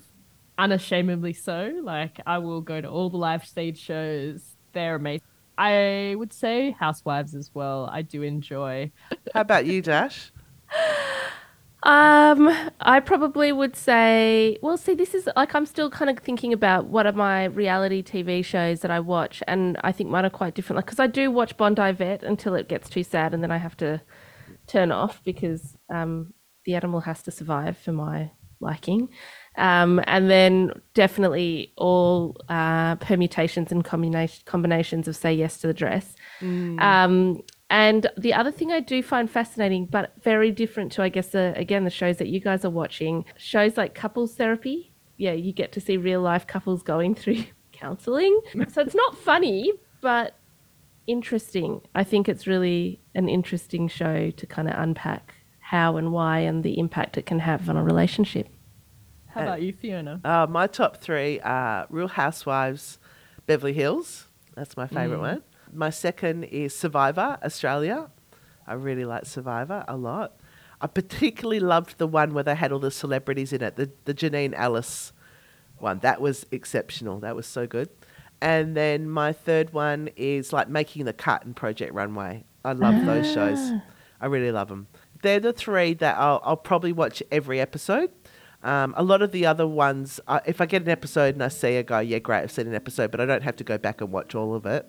Unashamedly 0.59 1.33
so. 1.33 1.81
Like 1.83 2.21
I 2.27 2.39
will 2.39 2.61
go 2.61 2.81
to 2.81 2.89
all 2.89 3.11
the 3.11 3.17
live 3.19 3.45
stage 3.45 3.79
shows. 3.79 4.57
They're 4.73 4.95
amazing. 4.97 5.27
I 5.61 6.15
would 6.17 6.33
say 6.33 6.71
Housewives 6.71 7.35
as 7.35 7.51
well. 7.53 7.87
I 7.93 8.01
do 8.01 8.23
enjoy. 8.23 8.93
How 9.35 9.43
about 9.43 9.67
you, 9.67 9.83
Darsh? 9.83 10.31
Um, 11.83 12.51
I 12.81 13.01
probably 13.01 13.53
would 13.53 13.75
say, 13.75 14.59
well, 14.61 14.77
see, 14.77 14.93
this 14.93 15.15
is 15.15 15.27
like 15.35 15.55
I'm 15.55 15.65
still 15.65 15.89
kind 15.89 16.11
of 16.11 16.19
thinking 16.19 16.53
about 16.53 16.89
what 16.89 17.07
are 17.07 17.13
my 17.13 17.45
reality 17.45 18.03
TV 18.03 18.45
shows 18.45 18.81
that 18.81 18.91
I 18.91 19.01
watch, 19.01 19.43
and 19.49 19.79
I 19.83 19.91
think 19.91 20.11
mine 20.11 20.27
are 20.27 20.31
quite 20.31 20.53
different. 20.53 20.77
Like, 20.77 20.85
because 20.85 21.01
I 21.01 21.07
do 21.07 21.31
watch 21.31 21.57
Bondi 21.57 21.91
Vet 21.93 22.23
until 22.23 22.55
it 22.55 22.69
gets 22.69 22.91
too 22.91 23.03
sad, 23.03 23.33
and 23.33 23.43
then 23.43 23.51
I 23.51 23.57
have 23.57 23.79
to 23.79 24.03
turn 24.67 24.93
off 24.93 25.25
because 25.25 25.75
um, 25.89 26.35
the 26.67 26.75
animal 26.75 27.01
has 27.01 27.23
to 27.23 27.31
survive 27.31 27.79
for 27.79 27.93
my 27.93 28.31
liking. 28.61 29.09
Um, 29.57 30.01
and 30.07 30.31
then 30.31 30.73
definitely 30.95 31.73
all 31.77 32.37
uh, 32.49 32.97
permutations 32.97 33.73
and 33.73 33.85
combination, 33.85 34.43
combinations 34.47 35.09
of 35.09 35.17
Say 35.17 35.35
Yes 35.35 35.59
to 35.59 35.67
the 35.67 35.75
Dress. 35.75 36.15
Mm. 36.41 36.81
Um, 36.81 37.43
and 37.69 38.07
the 38.17 38.35
other 38.35 38.51
thing 38.51 38.73
I 38.73 38.81
do 38.81 39.03
find 39.03 39.31
fascinating, 39.31 39.87
but 39.87 40.13
very 40.23 40.51
different 40.51 40.93
to, 40.93 41.03
I 41.03 41.09
guess, 41.09 41.29
the, 41.29 41.53
again, 41.57 41.85
the 41.85 41.91
shows 41.91 42.17
that 42.19 42.29
you 42.29 42.41
guys 42.41 42.65
are 42.65 42.71
watching, 42.71 43.25
shows 43.37 43.77
like 43.77 43.95
couples 43.95 44.35
therapy. 44.35 44.93
Yeah, 45.17 45.33
you 45.33 45.53
get 45.53 45.73
to 45.73 45.81
see 45.81 45.97
real 45.97 46.21
life 46.21 46.47
couples 46.47 46.83
going 46.83 47.15
through 47.17 47.45
counseling. 47.73 48.41
So 48.69 48.83
it's 48.83 48.95
not 48.95 49.17
funny, 49.19 49.73
but 50.01 50.37
interesting. 51.07 51.81
I 51.95 52.05
think 52.05 52.29
it's 52.29 52.47
really 52.47 53.01
an 53.15 53.29
interesting 53.29 53.89
show 53.89 54.31
to 54.31 54.47
kind 54.47 54.69
of 54.69 54.75
unpack 54.77 55.35
how 55.61 55.97
and 55.97 56.13
why 56.13 56.41
and 56.41 56.65
the 56.65 56.79
impact 56.79 57.17
it 57.17 57.27
can 57.27 57.39
have 57.39 57.69
on 57.69 57.77
a 57.77 57.85
relationship. 57.85 58.49
How 59.33 59.43
about 59.43 59.63
you, 59.63 59.73
Fiona? 59.73 60.21
Uh, 60.25 60.47
my 60.49 60.67
top 60.67 60.97
three 60.97 61.41
are 61.41 61.87
Real 61.89 62.09
Housewives, 62.09 62.99
Beverly 63.47 63.73
Hills. 63.73 64.27
That's 64.57 64.77
my 64.77 64.87
favourite 64.87 65.21
one. 65.21 65.43
My 65.73 65.91
second 65.91 66.45
is 66.45 66.75
Survivor, 66.75 67.39
Australia. 67.45 68.11
I 68.67 68.75
really 68.75 69.05
like 69.05 69.27
Survivor 69.27 69.85
a 69.87 69.97
lot. 69.97 70.35
I 70.81 70.87
particularly 70.87 71.61
loved 71.61 71.99
the 71.99 72.07
one 72.07 72.35
where 72.35 72.43
they 72.43 72.55
had 72.55 72.73
all 72.73 72.79
the 72.79 72.91
celebrities 72.91 73.53
in 73.53 73.63
it, 73.63 73.77
the, 73.77 73.91
the 74.05 74.15
Janine 74.15 74.55
Allis 74.55 75.13
one. 75.79 76.01
That 76.01 76.21
was 76.21 76.47
exceptional. 76.51 77.21
That 77.21 77.37
was 77.37 77.47
so 77.47 77.67
good. 77.67 77.89
And 78.41 78.77
then 78.77 79.09
my 79.09 79.33
third 79.33 79.73
one 79.73 80.09
is 80.17 80.53
like 80.53 80.69
Making 80.69 81.05
the 81.05 81.13
Cut 81.13 81.45
and 81.45 81.55
Project 81.55 81.93
Runway. 81.93 82.45
I 82.65 82.73
love 82.73 83.05
those 83.05 83.31
shows. 83.33 83.73
I 84.21 84.27
really 84.27 84.51
love 84.51 84.69
them. 84.69 84.89
They're 85.23 85.41
the 85.41 85.53
three 85.53 85.95
that 85.95 86.17
I'll, 86.17 86.41
I'll 86.45 86.57
probably 86.57 86.93
watch 86.93 87.23
every 87.31 87.61
episode. 87.61 88.11
Um, 88.63 88.95
a 88.97 89.03
lot 89.03 89.23
of 89.23 89.33
the 89.33 89.47
other 89.47 89.67
ones, 89.67 90.21
uh, 90.29 90.41
if 90.45 90.61
I 90.61 90.67
get 90.67 90.83
an 90.83 90.89
episode 90.89 91.35
and 91.35 91.43
I 91.43 91.49
see 91.49 91.77
a 91.77 91.83
guy, 91.83 92.03
yeah, 92.03 92.19
great, 92.19 92.43
I've 92.43 92.51
seen 92.51 92.67
an 92.67 92.75
episode, 92.75 93.11
but 93.11 93.21
I 93.21 93.27
don't 93.27 93.43
have 93.43 93.57
to 93.57 93.65
go 93.65 93.79
back 93.79 94.01
and 94.01 94.13
watch 94.13 94.35
all 94.35 94.55
of 94.55 94.67
it. 94.67 94.87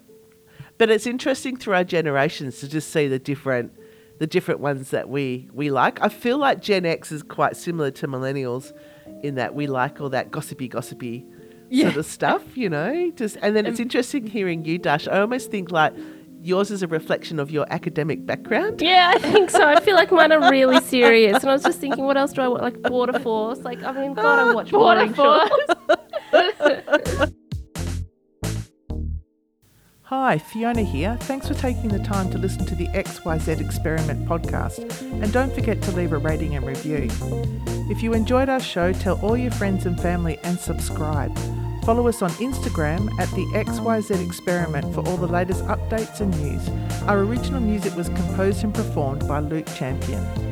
But 0.77 0.89
it's 0.89 1.05
interesting 1.05 1.55
through 1.55 1.75
our 1.75 1.83
generations 1.83 2.59
to 2.59 2.67
just 2.67 2.91
see 2.91 3.07
the 3.07 3.19
different 3.19 3.71
the 4.19 4.27
different 4.27 4.59
ones 4.59 4.91
that 4.91 5.09
we 5.09 5.49
we 5.53 5.71
like. 5.71 6.01
I 6.01 6.09
feel 6.09 6.37
like 6.37 6.61
Gen 6.61 6.85
X 6.85 7.11
is 7.11 7.23
quite 7.23 7.55
similar 7.55 7.89
to 7.91 8.07
millennials 8.07 8.71
in 9.23 9.35
that 9.35 9.55
we 9.55 9.67
like 9.67 9.99
all 9.99 10.09
that 10.09 10.31
gossipy 10.31 10.67
gossipy 10.67 11.25
sort 11.71 11.95
of 11.95 12.05
stuff, 12.05 12.43
you 12.55 12.69
know. 12.69 13.11
Just 13.15 13.37
and 13.41 13.55
then 13.55 13.65
it's 13.65 13.79
interesting 13.79 14.27
hearing 14.27 14.65
you, 14.65 14.77
Darsh. 14.79 15.11
I 15.11 15.21
almost 15.21 15.49
think 15.49 15.71
like 15.71 15.93
yours 16.41 16.71
is 16.71 16.81
a 16.83 16.87
reflection 16.87 17.39
of 17.39 17.51
your 17.51 17.65
academic 17.69 18.25
background. 18.25 18.81
Yeah, 18.81 19.13
I 19.15 19.19
think 19.19 19.49
so. 19.49 19.63
I 19.63 19.79
feel 19.79 19.95
like 19.95 20.11
mine 20.11 20.31
are 20.31 20.49
really 20.49 20.81
serious. 20.81 21.41
And 21.41 21.49
I 21.49 21.53
was 21.53 21.63
just 21.63 21.79
thinking, 21.79 22.03
what 22.03 22.17
else 22.17 22.33
do 22.33 22.41
I 22.41 22.47
want? 22.47 22.63
Like 22.63 22.81
Border 22.81 23.19
Force. 23.19 23.59
Like, 23.59 23.83
I 23.83 23.91
mean, 23.91 24.13
God, 24.13 24.39
I 24.39 24.49
ah, 24.49 24.53
watch 24.53 24.71
Border 24.71 25.07
boring 25.07 25.13
Force. 25.13 25.51
Hi, 30.03 30.37
Fiona 30.39 30.83
here. 30.83 31.17
Thanks 31.21 31.47
for 31.47 31.53
taking 31.53 31.87
the 31.87 31.99
time 31.99 32.29
to 32.31 32.37
listen 32.37 32.65
to 32.65 32.75
the 32.75 32.87
XYZ 32.87 33.61
Experiment 33.61 34.27
podcast. 34.27 35.01
And 35.23 35.31
don't 35.31 35.53
forget 35.53 35.81
to 35.83 35.91
leave 35.93 36.11
a 36.11 36.17
rating 36.17 36.55
and 36.55 36.65
review. 36.65 37.07
If 37.89 38.03
you 38.03 38.13
enjoyed 38.13 38.49
our 38.49 38.59
show, 38.59 38.91
tell 38.91 39.17
all 39.21 39.37
your 39.37 39.51
friends 39.51 39.85
and 39.85 39.97
family 39.99 40.37
and 40.43 40.59
subscribe. 40.59 41.33
Follow 41.83 42.07
us 42.07 42.21
on 42.21 42.29
Instagram 42.31 43.09
at 43.19 43.29
the 43.31 43.45
XYZ 43.53 44.23
Experiment 44.23 44.93
for 44.93 45.01
all 45.07 45.17
the 45.17 45.27
latest 45.27 45.63
updates 45.65 46.21
and 46.21 46.31
news. 46.39 46.69
Our 47.07 47.19
original 47.19 47.59
music 47.59 47.95
was 47.95 48.09
composed 48.09 48.63
and 48.63 48.73
performed 48.73 49.27
by 49.27 49.39
Luke 49.39 49.67
Champion. 49.75 50.50